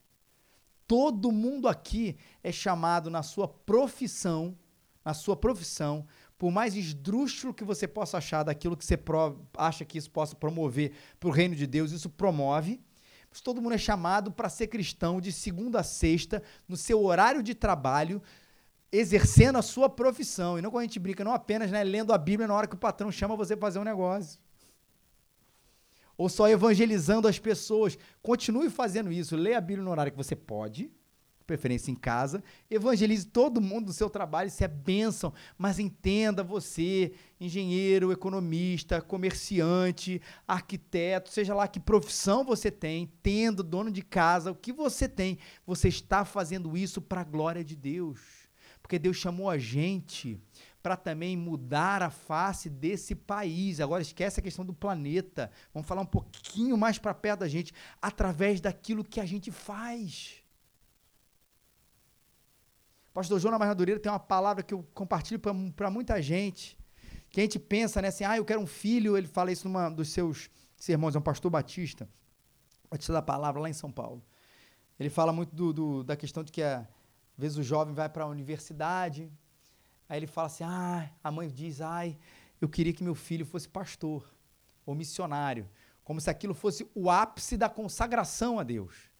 [0.87, 4.55] Todo mundo aqui é chamado na sua profissão,
[5.03, 6.07] na sua profissão,
[6.37, 8.99] por mais esdrúxulo que você possa achar daquilo que você
[9.57, 12.79] acha que isso possa promover para o reino de Deus, isso promove.
[13.43, 17.55] Todo mundo é chamado para ser cristão de segunda a sexta, no seu horário de
[17.55, 18.23] trabalho,
[18.91, 20.59] exercendo a sua profissão.
[20.59, 22.75] E não quando a gente brinca, não apenas né, lendo a Bíblia na hora que
[22.75, 24.41] o patrão chama você para fazer um negócio.
[26.17, 27.99] Ou só evangelizando as pessoas.
[28.23, 29.37] Continue fazendo isso.
[29.37, 30.91] Leia a Bíblia no horário que você pode,
[31.47, 32.43] preferência em casa.
[32.71, 35.35] Evangelize todo mundo do seu trabalho, isso é bênção.
[35.59, 43.91] Mas entenda você, engenheiro, economista, comerciante, arquiteto, seja lá que profissão você tem, tendo dono
[43.91, 48.36] de casa, o que você tem, você está fazendo isso para a glória de Deus
[48.87, 50.41] porque Deus chamou a gente
[50.81, 53.81] para também mudar a face desse país.
[53.81, 55.51] Agora esquece a questão do planeta.
[55.75, 60.37] Vamos falar um pouquinho mais para perto da gente, através daquilo que a gente faz.
[63.13, 66.79] Pastor João Madureira tem uma palavra que eu compartilho para muita gente.
[67.29, 69.17] Que a gente pensa, né, assim, ah, eu quero um filho.
[69.17, 72.09] Ele fala isso numa dos seus sermões, é um pastor batista,
[72.89, 74.23] batista da palavra lá em São Paulo.
[74.97, 76.87] Ele fala muito do, do da questão de que a,
[77.37, 79.31] às vezes o jovem vai para a universidade,
[80.09, 82.19] aí ele fala assim: ah, a mãe diz, ai,
[82.61, 84.27] eu queria que meu filho fosse pastor
[84.87, 85.69] ou missionário,
[86.03, 89.11] como se aquilo fosse o ápice da consagração a Deus.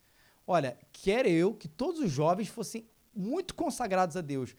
[0.47, 4.55] Olha, quero eu que todos os jovens fossem muito consagrados a Deus.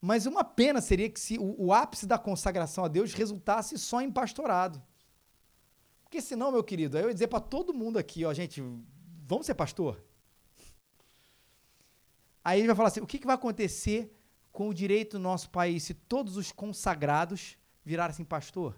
[0.00, 4.00] Mas uma pena seria que se o, o ápice da consagração a Deus resultasse só
[4.00, 4.80] em pastorado.
[6.04, 8.62] Porque senão, meu querido, aí eu ia dizer para todo mundo aqui, ó, gente,
[9.26, 10.00] vamos ser pastor?
[12.46, 14.08] Aí ele vai falar assim: o que, que vai acontecer
[14.52, 18.72] com o direito do nosso país se todos os consagrados virassem pastor?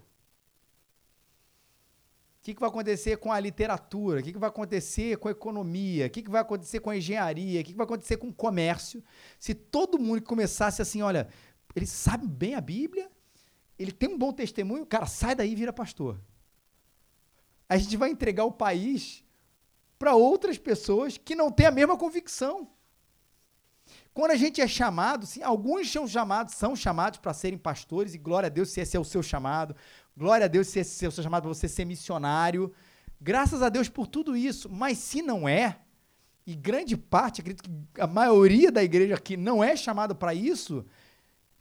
[2.39, 4.21] O que, que vai acontecer com a literatura?
[4.21, 6.07] O que, que vai acontecer com a economia?
[6.07, 7.61] O que, que vai acontecer com a engenharia?
[7.61, 9.03] O que, que vai acontecer com o comércio?
[9.37, 11.27] Se todo mundo começasse assim, olha,
[11.75, 13.11] ele sabe bem a Bíblia,
[13.77, 16.19] ele tem um bom testemunho, cara, sai daí e vira pastor.
[17.67, 19.23] A gente vai entregar o país
[19.99, 22.67] para outras pessoas que não têm a mesma convicção.
[24.19, 28.17] Quando a gente é chamado, sim, alguns são chamados, são chamados para serem pastores, e
[28.17, 29.73] glória a Deus se esse é o seu chamado.
[30.17, 32.69] Glória a Deus se esse é o seu chamado para você ser missionário.
[33.21, 34.69] Graças a Deus por tudo isso.
[34.69, 35.79] Mas se não é,
[36.45, 40.85] e grande parte, acredito que a maioria da igreja aqui não é chamada para isso,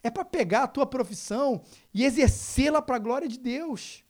[0.03, 1.63] é para pegar a tua profissão
[1.95, 4.03] e exercê-la para a glória de Deus.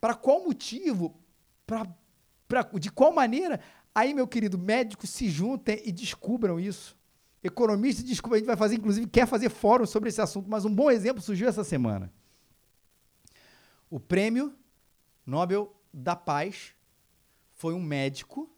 [0.00, 1.16] Para qual motivo?
[1.64, 1.86] Pra,
[2.48, 3.60] pra, de qual maneira?
[3.94, 6.97] Aí, meu querido, médicos se juntem e descubram isso.
[7.42, 8.36] Economistas descubram.
[8.36, 11.22] A gente vai fazer, inclusive, quer fazer fórum sobre esse assunto, mas um bom exemplo
[11.22, 12.12] surgiu essa semana.
[13.90, 14.54] O prêmio
[15.24, 16.74] Nobel da Paz
[17.54, 18.50] foi um médico,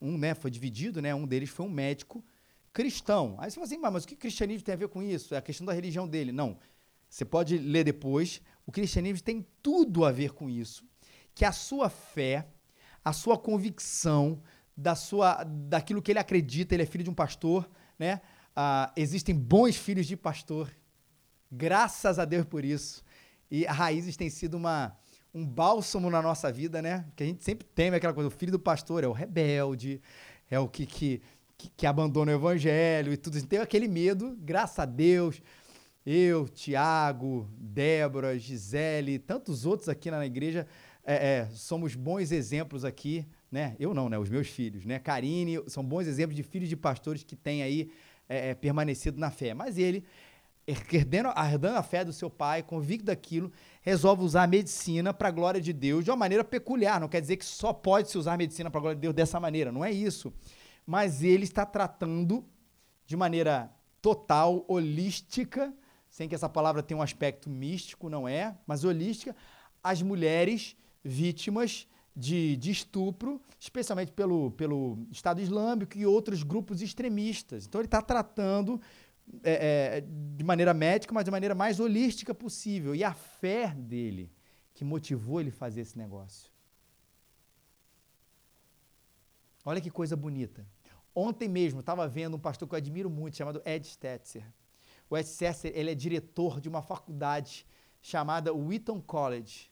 [0.00, 2.24] um, né, foi dividido, né, um deles foi um médico
[2.72, 3.36] cristão.
[3.38, 5.34] Aí você fala assim, mas o que o cristianismo tem a ver com isso?
[5.34, 6.30] É a questão da religião dele.
[6.30, 6.58] Não.
[7.08, 8.42] Você pode ler depois.
[8.66, 10.84] O cristianismo tem tudo a ver com isso.
[11.34, 12.46] Que a sua fé,
[13.02, 14.42] a sua convicção,
[14.76, 17.66] da sua, daquilo que ele acredita, ele é filho de um pastor,
[17.98, 18.20] né?
[18.54, 20.70] Ah, existem bons filhos de pastor.
[21.50, 23.04] Graças a Deus por isso.
[23.50, 24.96] E a Raízes tem sido uma,
[25.32, 27.06] um bálsamo na nossa vida, né?
[27.14, 28.28] Que a gente sempre teme aquela coisa.
[28.28, 30.00] O filho do pastor é o rebelde,
[30.50, 31.22] é o que, que
[31.56, 33.40] que, que abandona o evangelho e tudo.
[33.46, 35.40] Tem aquele medo, graças a Deus.
[36.04, 40.66] Eu, Tiago, Débora, Gisele, tantos outros aqui na igreja,
[41.04, 43.74] é, é, somos bons exemplos aqui, né?
[43.78, 44.18] Eu não, né?
[44.18, 44.98] Os meus filhos, né?
[44.98, 47.90] Karine, são bons exemplos de filhos de pastores que têm aí
[48.28, 49.54] é, é permanecido na fé.
[49.54, 50.04] Mas ele,
[50.66, 55.30] herdando, herdando a fé do seu pai, convicto daquilo, resolve usar a medicina para a
[55.30, 57.00] glória de Deus de uma maneira peculiar.
[57.00, 59.14] Não quer dizer que só pode se usar a medicina para a glória de Deus
[59.14, 59.72] dessa maneira.
[59.72, 60.32] Não é isso
[60.86, 62.46] mas ele está tratando
[63.04, 65.74] de maneira total, holística,
[66.08, 69.34] sem que essa palavra tenha um aspecto místico, não é, mas holística,
[69.82, 77.66] as mulheres vítimas de, de estupro, especialmente pelo, pelo Estado Islâmico e outros grupos extremistas.
[77.66, 78.80] Então ele está tratando
[79.42, 82.94] é, é, de maneira médica, mas de maneira mais holística possível.
[82.94, 84.32] E a fé dele
[84.72, 86.50] que motivou ele fazer esse negócio.
[89.64, 90.66] Olha que coisa bonita.
[91.14, 94.44] Ontem mesmo, estava vendo um pastor que eu admiro muito, chamado Ed Stetzer.
[95.10, 97.66] O Ed Stetzer ele é diretor de uma faculdade
[98.00, 99.70] chamada Wheaton College.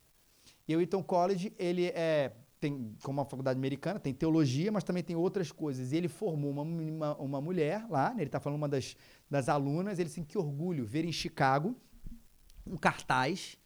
[0.66, 5.03] E o Wheaton College, ele é, tem, como uma faculdade americana, tem teologia, mas também
[5.03, 5.92] tem outras coisas.
[5.92, 8.96] E ele formou uma, uma, uma mulher lá, né, ele está falando uma das,
[9.31, 11.77] das alunas, ele assim, que orgulho ver em Chicago
[12.66, 13.59] um cartaz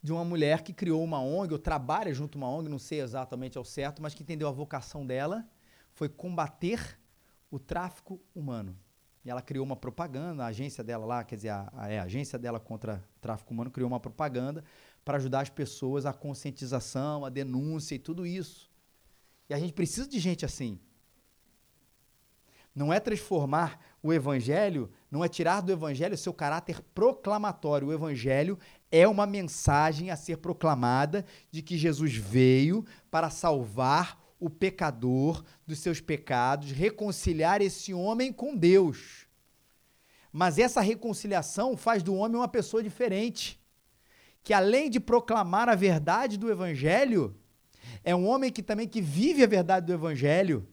[0.00, 3.00] de uma mulher que criou uma ONG, ou trabalha junto a uma ONG, não sei
[3.00, 5.44] exatamente ao certo, mas que entendeu a vocação dela,
[5.92, 6.98] foi combater
[7.50, 8.78] o tráfico humano.
[9.24, 12.04] E ela criou uma propaganda, a agência dela lá, quer dizer, a, a, é, a
[12.04, 14.64] agência dela contra tráfico humano criou uma propaganda
[15.08, 18.70] para ajudar as pessoas a conscientização, a denúncia e tudo isso.
[19.48, 20.78] E a gente precisa de gente assim.
[22.74, 27.88] Não é transformar o evangelho, não é tirar do evangelho seu caráter proclamatório.
[27.88, 28.58] O evangelho
[28.92, 35.78] é uma mensagem a ser proclamada de que Jesus veio para salvar o pecador dos
[35.78, 39.26] seus pecados, reconciliar esse homem com Deus.
[40.30, 43.58] Mas essa reconciliação faz do homem uma pessoa diferente,
[44.48, 47.36] que além de proclamar a verdade do evangelho,
[48.02, 50.66] é um homem que também que vive a verdade do evangelho.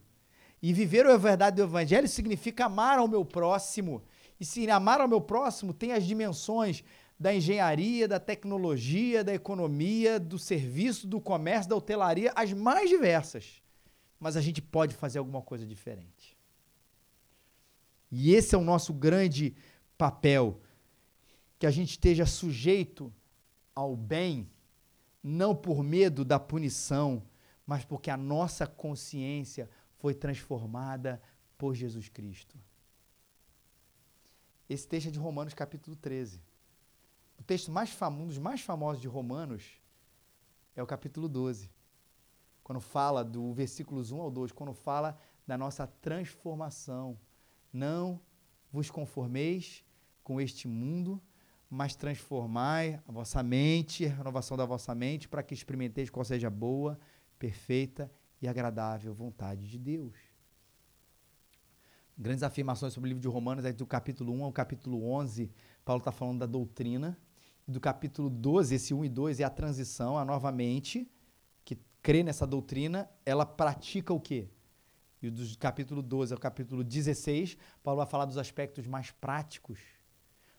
[0.61, 4.01] E viver a verdade do evangelho significa amar ao meu próximo.
[4.39, 6.85] E se amar ao meu próximo tem as dimensões
[7.19, 13.61] da engenharia, da tecnologia, da economia, do serviço, do comércio, da hotelaria, as mais diversas.
[14.17, 16.37] Mas a gente pode fazer alguma coisa diferente.
[18.09, 19.53] E esse é o nosso grande
[19.97, 20.61] papel,
[21.59, 23.13] que a gente esteja sujeito
[23.75, 24.49] ao bem,
[25.21, 27.21] não por medo da punição,
[27.67, 31.21] mas porque a nossa consciência foi transformada
[31.57, 32.57] por Jesus Cristo.
[34.69, 36.41] Esse texto é de Romanos capítulo 13.
[37.37, 39.79] O texto mais famoso, um dos mais famosos de Romanos
[40.75, 41.69] é o capítulo 12.
[42.63, 47.17] Quando fala do versículos 1 ao 2, quando fala da nossa transformação.
[47.71, 48.19] Não
[48.71, 49.83] vos conformeis
[50.23, 51.21] com este mundo,
[51.75, 56.47] mas transformai a vossa mente, a renovação da vossa mente, para que experimenteis qual seja
[56.47, 56.97] a boa,
[57.37, 58.09] perfeita
[58.41, 60.15] e agradável vontade de Deus.
[62.17, 65.51] Grandes afirmações sobre o livro de Romanos, do capítulo 1 ao capítulo 11,
[65.83, 67.17] Paulo está falando da doutrina.
[67.67, 71.11] Do capítulo 12, esse 1 e 2 é a transição, a nova mente,
[71.65, 74.49] que crê nessa doutrina, ela pratica o quê?
[75.21, 79.79] E do capítulo 12 ao capítulo 16, Paulo vai falar dos aspectos mais práticos.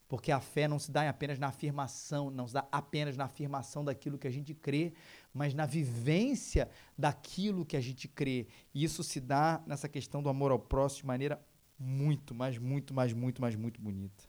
[0.09, 3.85] Porque a fé não se dá apenas na afirmação, não se dá apenas na afirmação
[3.85, 4.93] daquilo que a gente crê,
[5.35, 8.47] mas na vivência daquilo que a gente crê.
[8.73, 11.45] E isso se dá nessa questão do amor ao próximo de maneira
[11.79, 14.25] muito, mas muito, mas muito, mas muito bonita.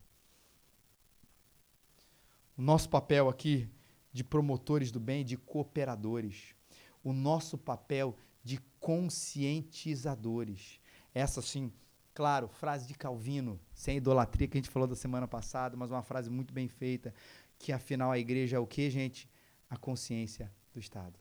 [2.57, 3.69] O nosso papel aqui
[4.11, 6.55] de promotores do bem, de cooperadores.
[7.03, 10.79] O nosso papel de conscientizadores.
[11.13, 11.71] Essa, sim,
[12.17, 16.01] claro, frase de Calvino, sem idolatria, que a gente falou da semana passada, mas uma
[16.01, 17.13] frase muito bem feita,
[17.59, 19.29] que afinal a igreja é o que, gente?
[19.69, 21.13] A consciência do Estado.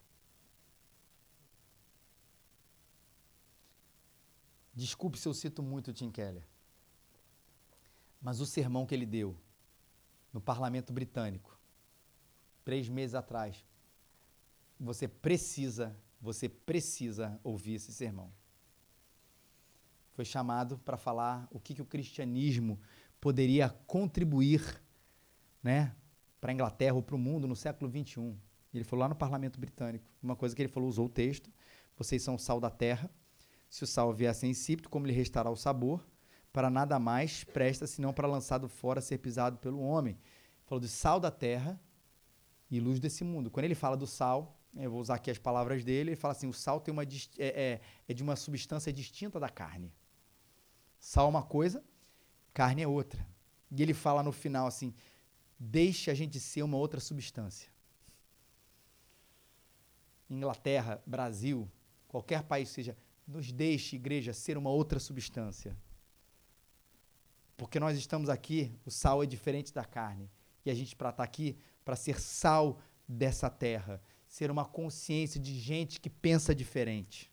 [4.74, 6.48] Desculpe se eu cito muito o Tim Keller,
[8.18, 9.36] mas o sermão que ele deu
[10.32, 11.60] no parlamento britânico,
[12.64, 13.62] três meses atrás,
[14.80, 18.32] você precisa, você precisa ouvir esse sermão.
[20.16, 22.80] Foi chamado para falar o que, que o cristianismo
[23.20, 24.82] poderia contribuir
[25.62, 25.94] né,
[26.40, 28.34] para a Inglaterra ou para o mundo no século XXI.
[28.74, 30.10] Ele falou lá no parlamento britânico.
[30.20, 31.52] Uma coisa que ele falou, usou o texto:
[31.96, 33.08] vocês são o sal da terra.
[33.70, 36.04] Se o sal vier a ser insípido, como lhe restará o sabor?
[36.56, 40.18] para nada mais presta senão para lançado fora ser pisado pelo homem.
[40.64, 41.78] Falou de sal da terra
[42.70, 43.50] e luz desse mundo.
[43.50, 46.46] Quando ele fala do sal, eu vou usar aqui as palavras dele, ele fala assim:
[46.46, 47.06] o sal tem uma, é,
[47.38, 49.92] é, é de uma substância distinta da carne.
[50.98, 51.84] Sal é uma coisa,
[52.52, 53.26] carne é outra.
[53.70, 54.94] E ele fala no final assim:
[55.58, 57.70] deixe a gente ser uma outra substância.
[60.28, 61.70] Inglaterra, Brasil,
[62.08, 65.76] qualquer país seja, nos deixe, igreja, ser uma outra substância.
[67.56, 70.30] Porque nós estamos aqui, o sal é diferente da carne.
[70.64, 75.40] E a gente para estar tá aqui para ser sal dessa terra, ser uma consciência
[75.40, 77.32] de gente que pensa diferente.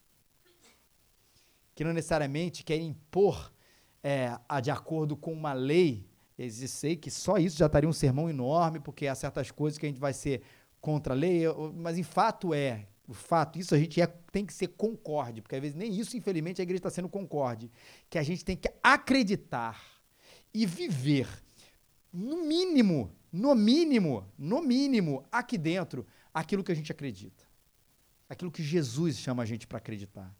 [1.76, 3.51] Que não necessariamente quer impor
[4.03, 6.07] é, a, de acordo com uma lei.
[6.38, 9.86] Eu sei que só isso já estaria um sermão enorme, porque há certas coisas que
[9.86, 10.41] a gente vai ser
[10.82, 11.43] contra a lei,
[11.76, 15.55] mas em fato é o fato, isso a gente é, tem que ser concorde, porque
[15.55, 17.69] às vezes nem isso, infelizmente, a igreja está sendo concorde.
[18.09, 19.82] Que a gente tem que acreditar
[20.53, 21.28] e viver,
[22.11, 27.43] no mínimo, no mínimo, no mínimo, aqui dentro, aquilo que a gente acredita.
[28.30, 30.34] Aquilo que Jesus chama a gente para acreditar.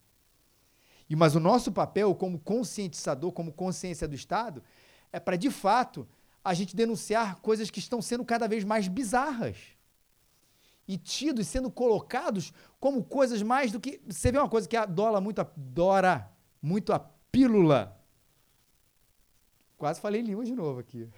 [1.10, 4.64] E mas o nosso papel como conscientizador, como consciência do Estado,
[5.12, 6.08] é para de fato
[6.44, 9.58] a gente denunciar coisas que estão sendo cada vez mais bizarras.
[10.88, 14.02] E tidos sendo colocados como coisas mais do que.
[14.08, 16.30] Você vê uma coisa que adora muito, adora
[16.62, 17.98] muito a pílula
[19.84, 21.10] Quase falei língua de novo aqui.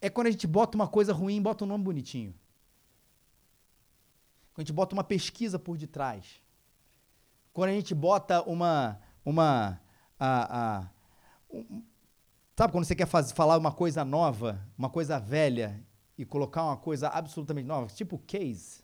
[0.00, 2.32] É quando a gente bota uma coisa ruim bota um nome bonitinho.
[4.52, 6.40] Quando a gente bota uma pesquisa por detrás.
[7.52, 9.00] Quando a gente bota uma.
[9.24, 9.80] uma
[10.18, 10.90] a, a,
[11.50, 11.82] um,
[12.56, 15.82] sabe quando você quer fazer, falar uma coisa nova, uma coisa velha,
[16.20, 17.86] e colocar uma coisa absolutamente nova?
[17.86, 18.82] Tipo case.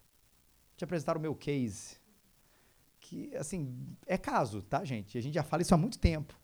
[0.74, 1.98] Te apresentar o meu case.
[2.98, 5.18] Que, assim, é caso, tá, gente?
[5.18, 6.34] A gente já fala isso há muito tempo.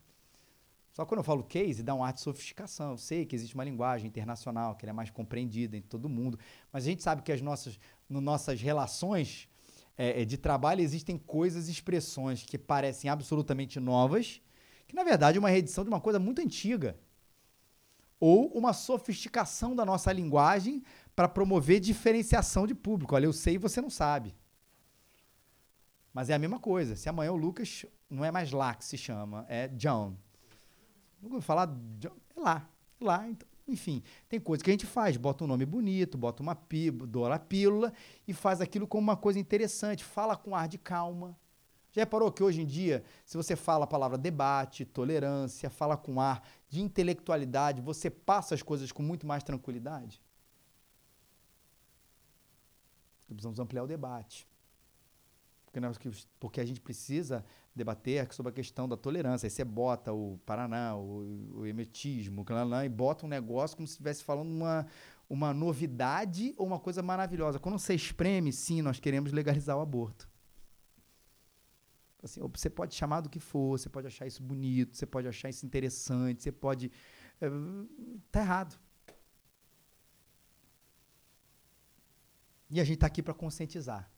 [0.93, 2.91] Só que quando eu falo case, dá um ar de sofisticação.
[2.91, 6.39] Eu sei que existe uma linguagem internacional que é mais compreendida em todo mundo,
[6.70, 9.49] mas a gente sabe que as nossas, nas nossas relações
[9.97, 14.40] é, é, de trabalho existem coisas, expressões que parecem absolutamente novas,
[14.86, 16.99] que na verdade é uma reedição de uma coisa muito antiga.
[18.18, 20.82] Ou uma sofisticação da nossa linguagem
[21.14, 23.14] para promover diferenciação de público.
[23.14, 24.34] Olha, eu sei e você não sabe.
[26.12, 26.95] Mas é a mesma coisa.
[26.95, 30.16] Se amanhã o Lucas não é mais lá que se chama, é John.
[31.20, 32.68] Vou falar de, é lá,
[33.01, 33.28] é lá.
[33.28, 37.34] Então, enfim, tem coisa que a gente faz, bota um nome bonito, bota uma pílula,
[37.34, 37.92] a pílula
[38.26, 41.38] e faz aquilo como uma coisa interessante, fala com ar de calma.
[41.92, 46.20] Já reparou que hoje em dia, se você fala a palavra debate, tolerância, fala com
[46.20, 50.22] ar de intelectualidade, você passa as coisas com muito mais tranquilidade?
[53.26, 54.46] Precisamos ampliar o debate.
[55.73, 57.43] Porque, nós, porque a gente precisa
[57.75, 59.47] debater sobre a questão da tolerância.
[59.47, 62.45] Aí você bota o Paraná, o, o emetismo,
[62.85, 64.87] e bota um negócio como se estivesse falando uma,
[65.31, 67.59] uma novidade ou uma coisa maravilhosa.
[67.59, 70.29] Quando você espreme, sim, nós queremos legalizar o aborto.
[72.23, 75.49] Assim, você pode chamar do que for, você pode achar isso bonito, você pode achar
[75.49, 76.93] isso interessante, você pode.
[77.41, 77.49] É,
[78.31, 78.79] tá errado.
[82.68, 84.11] E a gente está aqui para conscientizar.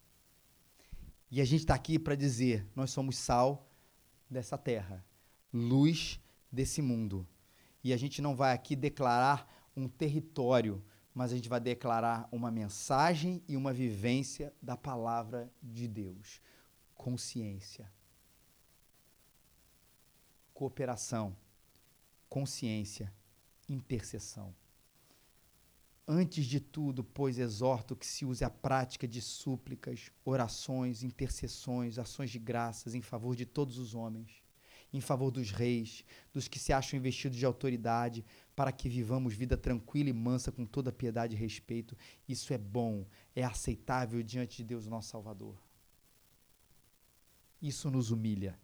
[1.34, 3.68] E a gente está aqui para dizer: nós somos sal
[4.30, 5.04] dessa terra,
[5.52, 7.26] luz desse mundo.
[7.82, 10.80] E a gente não vai aqui declarar um território,
[11.12, 16.40] mas a gente vai declarar uma mensagem e uma vivência da palavra de Deus.
[16.94, 17.92] Consciência.
[20.52, 21.36] Cooperação.
[22.28, 23.12] Consciência.
[23.68, 24.54] Intercessão.
[26.06, 32.28] Antes de tudo, pois, exorto que se use a prática de súplicas, orações, intercessões, ações
[32.28, 34.42] de graças em favor de todos os homens,
[34.92, 38.22] em favor dos reis, dos que se acham investidos de autoridade,
[38.54, 41.96] para que vivamos vida tranquila e mansa com toda piedade e respeito.
[42.28, 45.56] Isso é bom, é aceitável diante de Deus, nosso Salvador.
[47.62, 48.58] Isso nos humilha.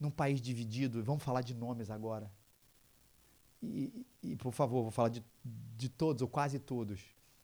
[0.00, 2.32] Num país dividido, vamos falar de nomes agora
[3.62, 5.24] e, e, por favor, vou falar de,
[5.76, 7.00] de todos, ou quase todos,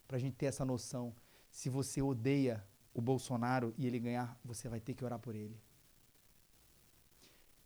[0.07, 1.15] para a gente ter essa noção.
[1.51, 5.57] Se você odeia o Bolsonaro e ele ganhar, você vai ter que orar por ele.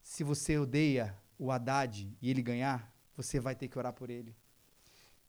[0.03, 4.37] Se você odeia o Haddad e ele ganhar, você vai ter que orar por ele.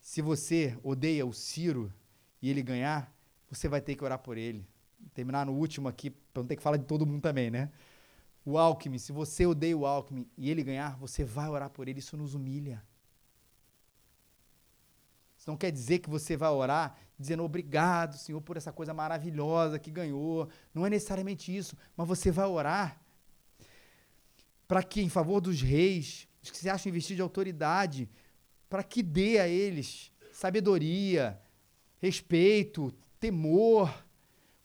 [0.01, 1.93] Se você odeia o Ciro
[2.41, 3.15] e ele ganhar,
[3.49, 4.67] você vai ter que orar por ele.
[4.99, 7.71] Vou terminar no último aqui, para não ter que falar de todo mundo também, né?
[8.45, 11.99] O Alckmin, se você odeia o Alckmin e ele ganhar, você vai orar por ele,
[11.99, 12.83] isso nos humilha.
[15.43, 19.77] Isso não quer dizer que você vai orar dizendo obrigado, Senhor, por essa coisa maravilhosa
[19.77, 20.47] que ganhou.
[20.73, 23.01] Não é necessariamente isso, mas você vai orar
[24.65, 28.09] para que, em favor dos reis, os que se acham investidos de autoridade,
[28.69, 31.37] para que dê a eles sabedoria,
[31.99, 33.93] respeito, temor,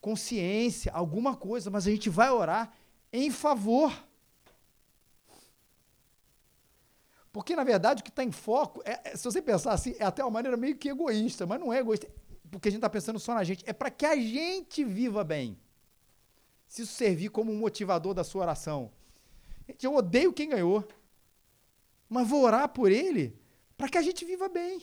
[0.00, 2.72] consciência, alguma coisa, mas a gente vai orar
[3.12, 3.92] em favor
[7.38, 10.04] Porque, na verdade, o que está em foco, é, é, se você pensar assim, é
[10.04, 12.10] até uma maneira meio que egoísta, mas não é egoísta,
[12.50, 13.62] porque a gente está pensando só na gente.
[13.64, 15.56] É para que a gente viva bem.
[16.66, 18.90] Se isso servir como um motivador da sua oração.
[19.68, 20.84] Gente, eu odeio quem ganhou,
[22.08, 23.38] mas vou orar por ele
[23.76, 24.82] para que a gente viva bem.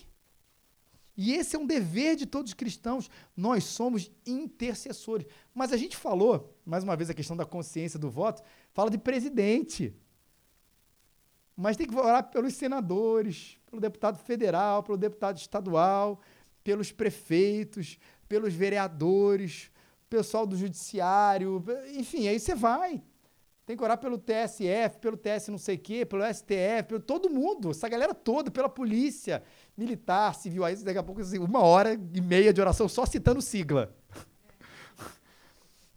[1.18, 3.10] E esse é um dever de todos os cristãos.
[3.36, 5.28] Nós somos intercessores.
[5.54, 8.42] Mas a gente falou, mais uma vez, a questão da consciência do voto,
[8.72, 9.94] fala de presidente.
[11.56, 16.20] Mas tem que orar pelos senadores, pelo deputado federal, pelo deputado estadual,
[16.64, 17.98] pelos prefeitos,
[18.28, 19.72] pelos vereadores,
[20.10, 23.02] pessoal do judiciário, enfim, aí você vai.
[23.66, 27.30] Tem que orar pelo TSF, pelo TS não sei o quê, pelo STF, pelo todo
[27.30, 29.42] mundo, essa galera toda, pela polícia,
[29.76, 30.64] militar, civil.
[30.64, 33.96] Aí daqui a pouco, assim, uma hora e meia de oração só citando sigla.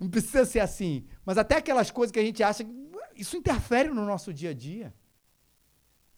[0.01, 1.05] Não precisa ser assim.
[1.27, 2.65] Mas até aquelas coisas que a gente acha,
[3.15, 4.95] isso interfere no nosso dia a dia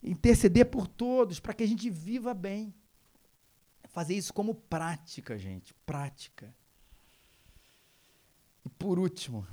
[0.03, 2.73] interceder por todos, para que a gente viva bem.
[3.89, 6.55] Fazer isso como prática, gente, prática.
[8.65, 9.45] E por último,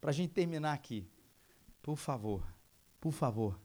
[0.00, 1.08] para a gente terminar aqui,
[1.80, 2.46] por favor,
[3.00, 3.60] por favor,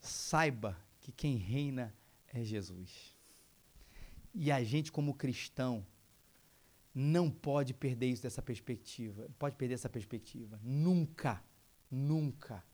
[0.00, 1.94] saiba que quem reina
[2.28, 3.16] é Jesus.
[4.34, 5.84] E a gente, como cristão,
[6.94, 9.28] não pode perder isso dessa perspectiva.
[9.38, 10.60] Pode perder essa perspectiva.
[10.62, 11.42] Nunca,
[11.90, 12.64] nunca.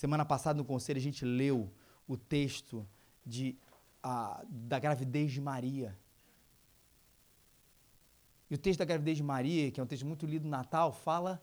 [0.00, 1.70] Semana passada no conselho a gente leu
[2.08, 2.88] o texto
[3.22, 3.54] de,
[4.02, 5.94] a, da gravidez de Maria.
[8.48, 10.90] E o texto da gravidez de Maria, que é um texto muito lido no Natal,
[10.90, 11.38] fala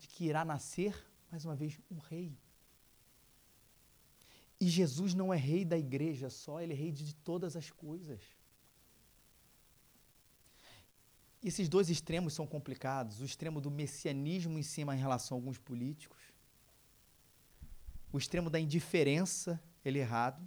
[0.00, 0.92] de que irá nascer,
[1.30, 2.36] mais uma vez, um rei.
[4.60, 8.20] E Jesus não é rei da igreja só, ele é rei de todas as coisas.
[11.40, 13.20] E esses dois extremos são complicados.
[13.20, 16.21] O extremo do messianismo em cima em relação a alguns políticos
[18.12, 20.46] o extremo da indiferença, ele é errado.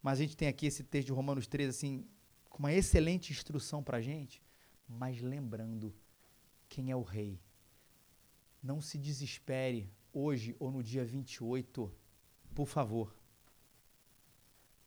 [0.00, 2.06] Mas a gente tem aqui esse texto de Romanos 3, assim,
[2.48, 4.42] com uma excelente instrução para a gente,
[4.88, 5.94] mas lembrando
[6.68, 7.40] quem é o rei.
[8.62, 11.92] Não se desespere hoje ou no dia 28,
[12.54, 13.14] por favor.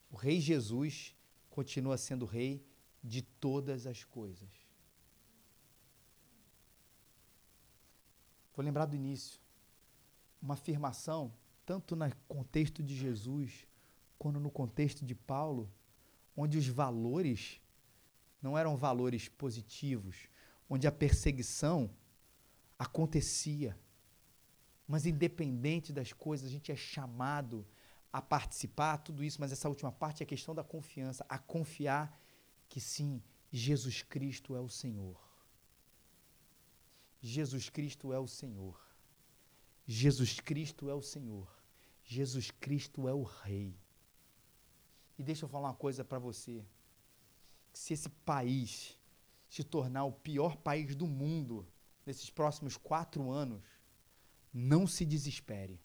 [0.09, 1.15] O rei Jesus
[1.49, 2.65] continua sendo rei
[3.03, 4.49] de todas as coisas.
[8.55, 9.41] Vou lembrar do início.
[10.41, 11.34] Uma afirmação
[11.66, 13.66] tanto no contexto de Jesus,
[14.18, 15.72] quanto no contexto de Paulo,
[16.36, 17.61] onde os valores
[18.41, 20.28] não eram valores positivos,
[20.70, 21.89] onde a perseguição
[22.78, 23.78] acontecia.
[24.88, 27.66] Mas independente das coisas, a gente é chamado
[28.11, 32.20] a participar, tudo isso, mas essa última parte é a questão da confiança, a confiar
[32.70, 35.20] que sim, Jesus Cristo é o Senhor.
[37.22, 38.80] Jesus Cristo é o Senhor.
[39.86, 41.47] Jesus Cristo é o Senhor.
[42.03, 43.77] Jesus Cristo é o Rei.
[45.17, 46.65] E deixa eu falar uma coisa para você.
[47.73, 48.97] Se esse país
[49.49, 51.67] se tornar o pior país do mundo
[52.05, 53.63] nesses próximos quatro anos,
[54.53, 55.79] não se desespere.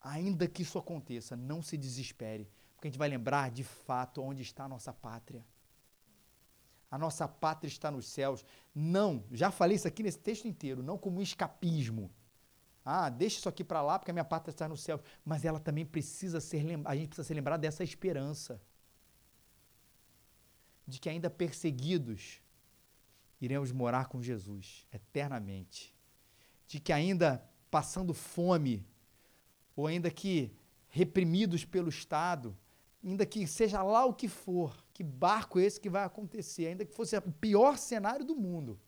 [0.00, 4.42] Ainda que isso aconteça, não se desespere, porque a gente vai lembrar de fato onde
[4.42, 5.44] está a nossa pátria.
[6.90, 8.44] A nossa pátria está nos céus.
[8.74, 12.10] Não, já falei isso aqui nesse texto inteiro, não como um escapismo.
[12.84, 15.00] Ah, deixa isso aqui para lá porque a minha pátria está no céu.
[15.24, 18.60] Mas ela também precisa ser a gente precisa ser lembrado dessa esperança
[20.86, 22.40] de que ainda perseguidos
[23.40, 25.94] iremos morar com Jesus eternamente.
[26.68, 28.86] De que ainda passando fome
[29.74, 30.56] ou ainda que
[30.88, 32.56] reprimidos pelo Estado,
[33.06, 36.92] ainda que seja lá o que for, que barco esse que vai acontecer, ainda que
[36.92, 38.80] fosse o pior cenário do mundo,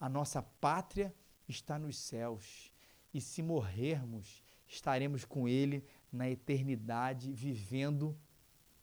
[0.00, 1.14] a nossa pátria
[1.48, 2.72] está nos céus.
[3.14, 8.18] E se morrermos, estaremos com Ele na eternidade, vivendo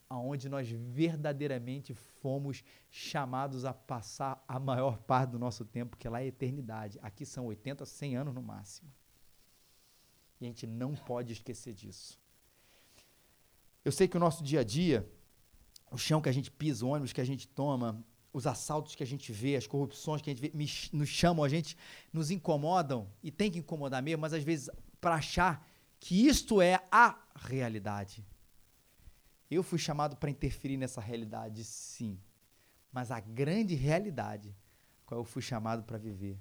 [0.08, 6.10] aonde nós verdadeiramente fomos chamados a passar a maior parte do nosso tempo, que é
[6.10, 6.98] lá é a eternidade.
[7.02, 8.90] Aqui são 80, 100 anos no máximo.
[10.40, 12.18] E a gente não pode esquecer disso.
[13.84, 15.08] Eu sei que o nosso dia a dia,
[15.90, 19.02] o chão que a gente pisa, o ônibus que a gente toma, os assaltos que
[19.02, 21.76] a gente vê, as corrupções que a gente vê, me, nos chamam, a gente
[22.12, 24.68] nos incomodam, e tem que incomodar mesmo, mas às vezes
[25.00, 25.66] para achar
[25.98, 28.24] que isto é a realidade.
[29.50, 32.20] Eu fui chamado para interferir nessa realidade, sim.
[32.92, 34.54] Mas a grande realidade,
[35.06, 36.38] qual eu fui chamado para viver,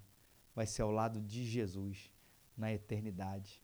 [0.53, 2.11] vai ser ao lado de Jesus
[2.55, 3.61] na eternidade.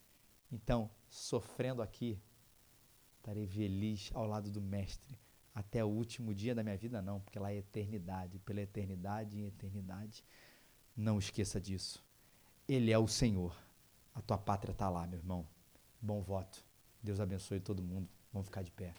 [0.52, 2.22] Então, sofrendo aqui,
[3.24, 5.18] estarei feliz ao lado do Mestre
[5.56, 9.46] até o último dia da minha vida, não, porque lá é eternidade, pela eternidade em
[9.46, 10.26] eternidade.
[10.96, 12.04] Não esqueça disso.
[12.68, 13.56] Ele é o Senhor.
[14.14, 15.48] A tua pátria está lá, meu irmão.
[16.02, 16.66] Bom voto.
[17.02, 18.10] Deus abençoe todo mundo.
[18.32, 18.94] Vamos ficar de pé.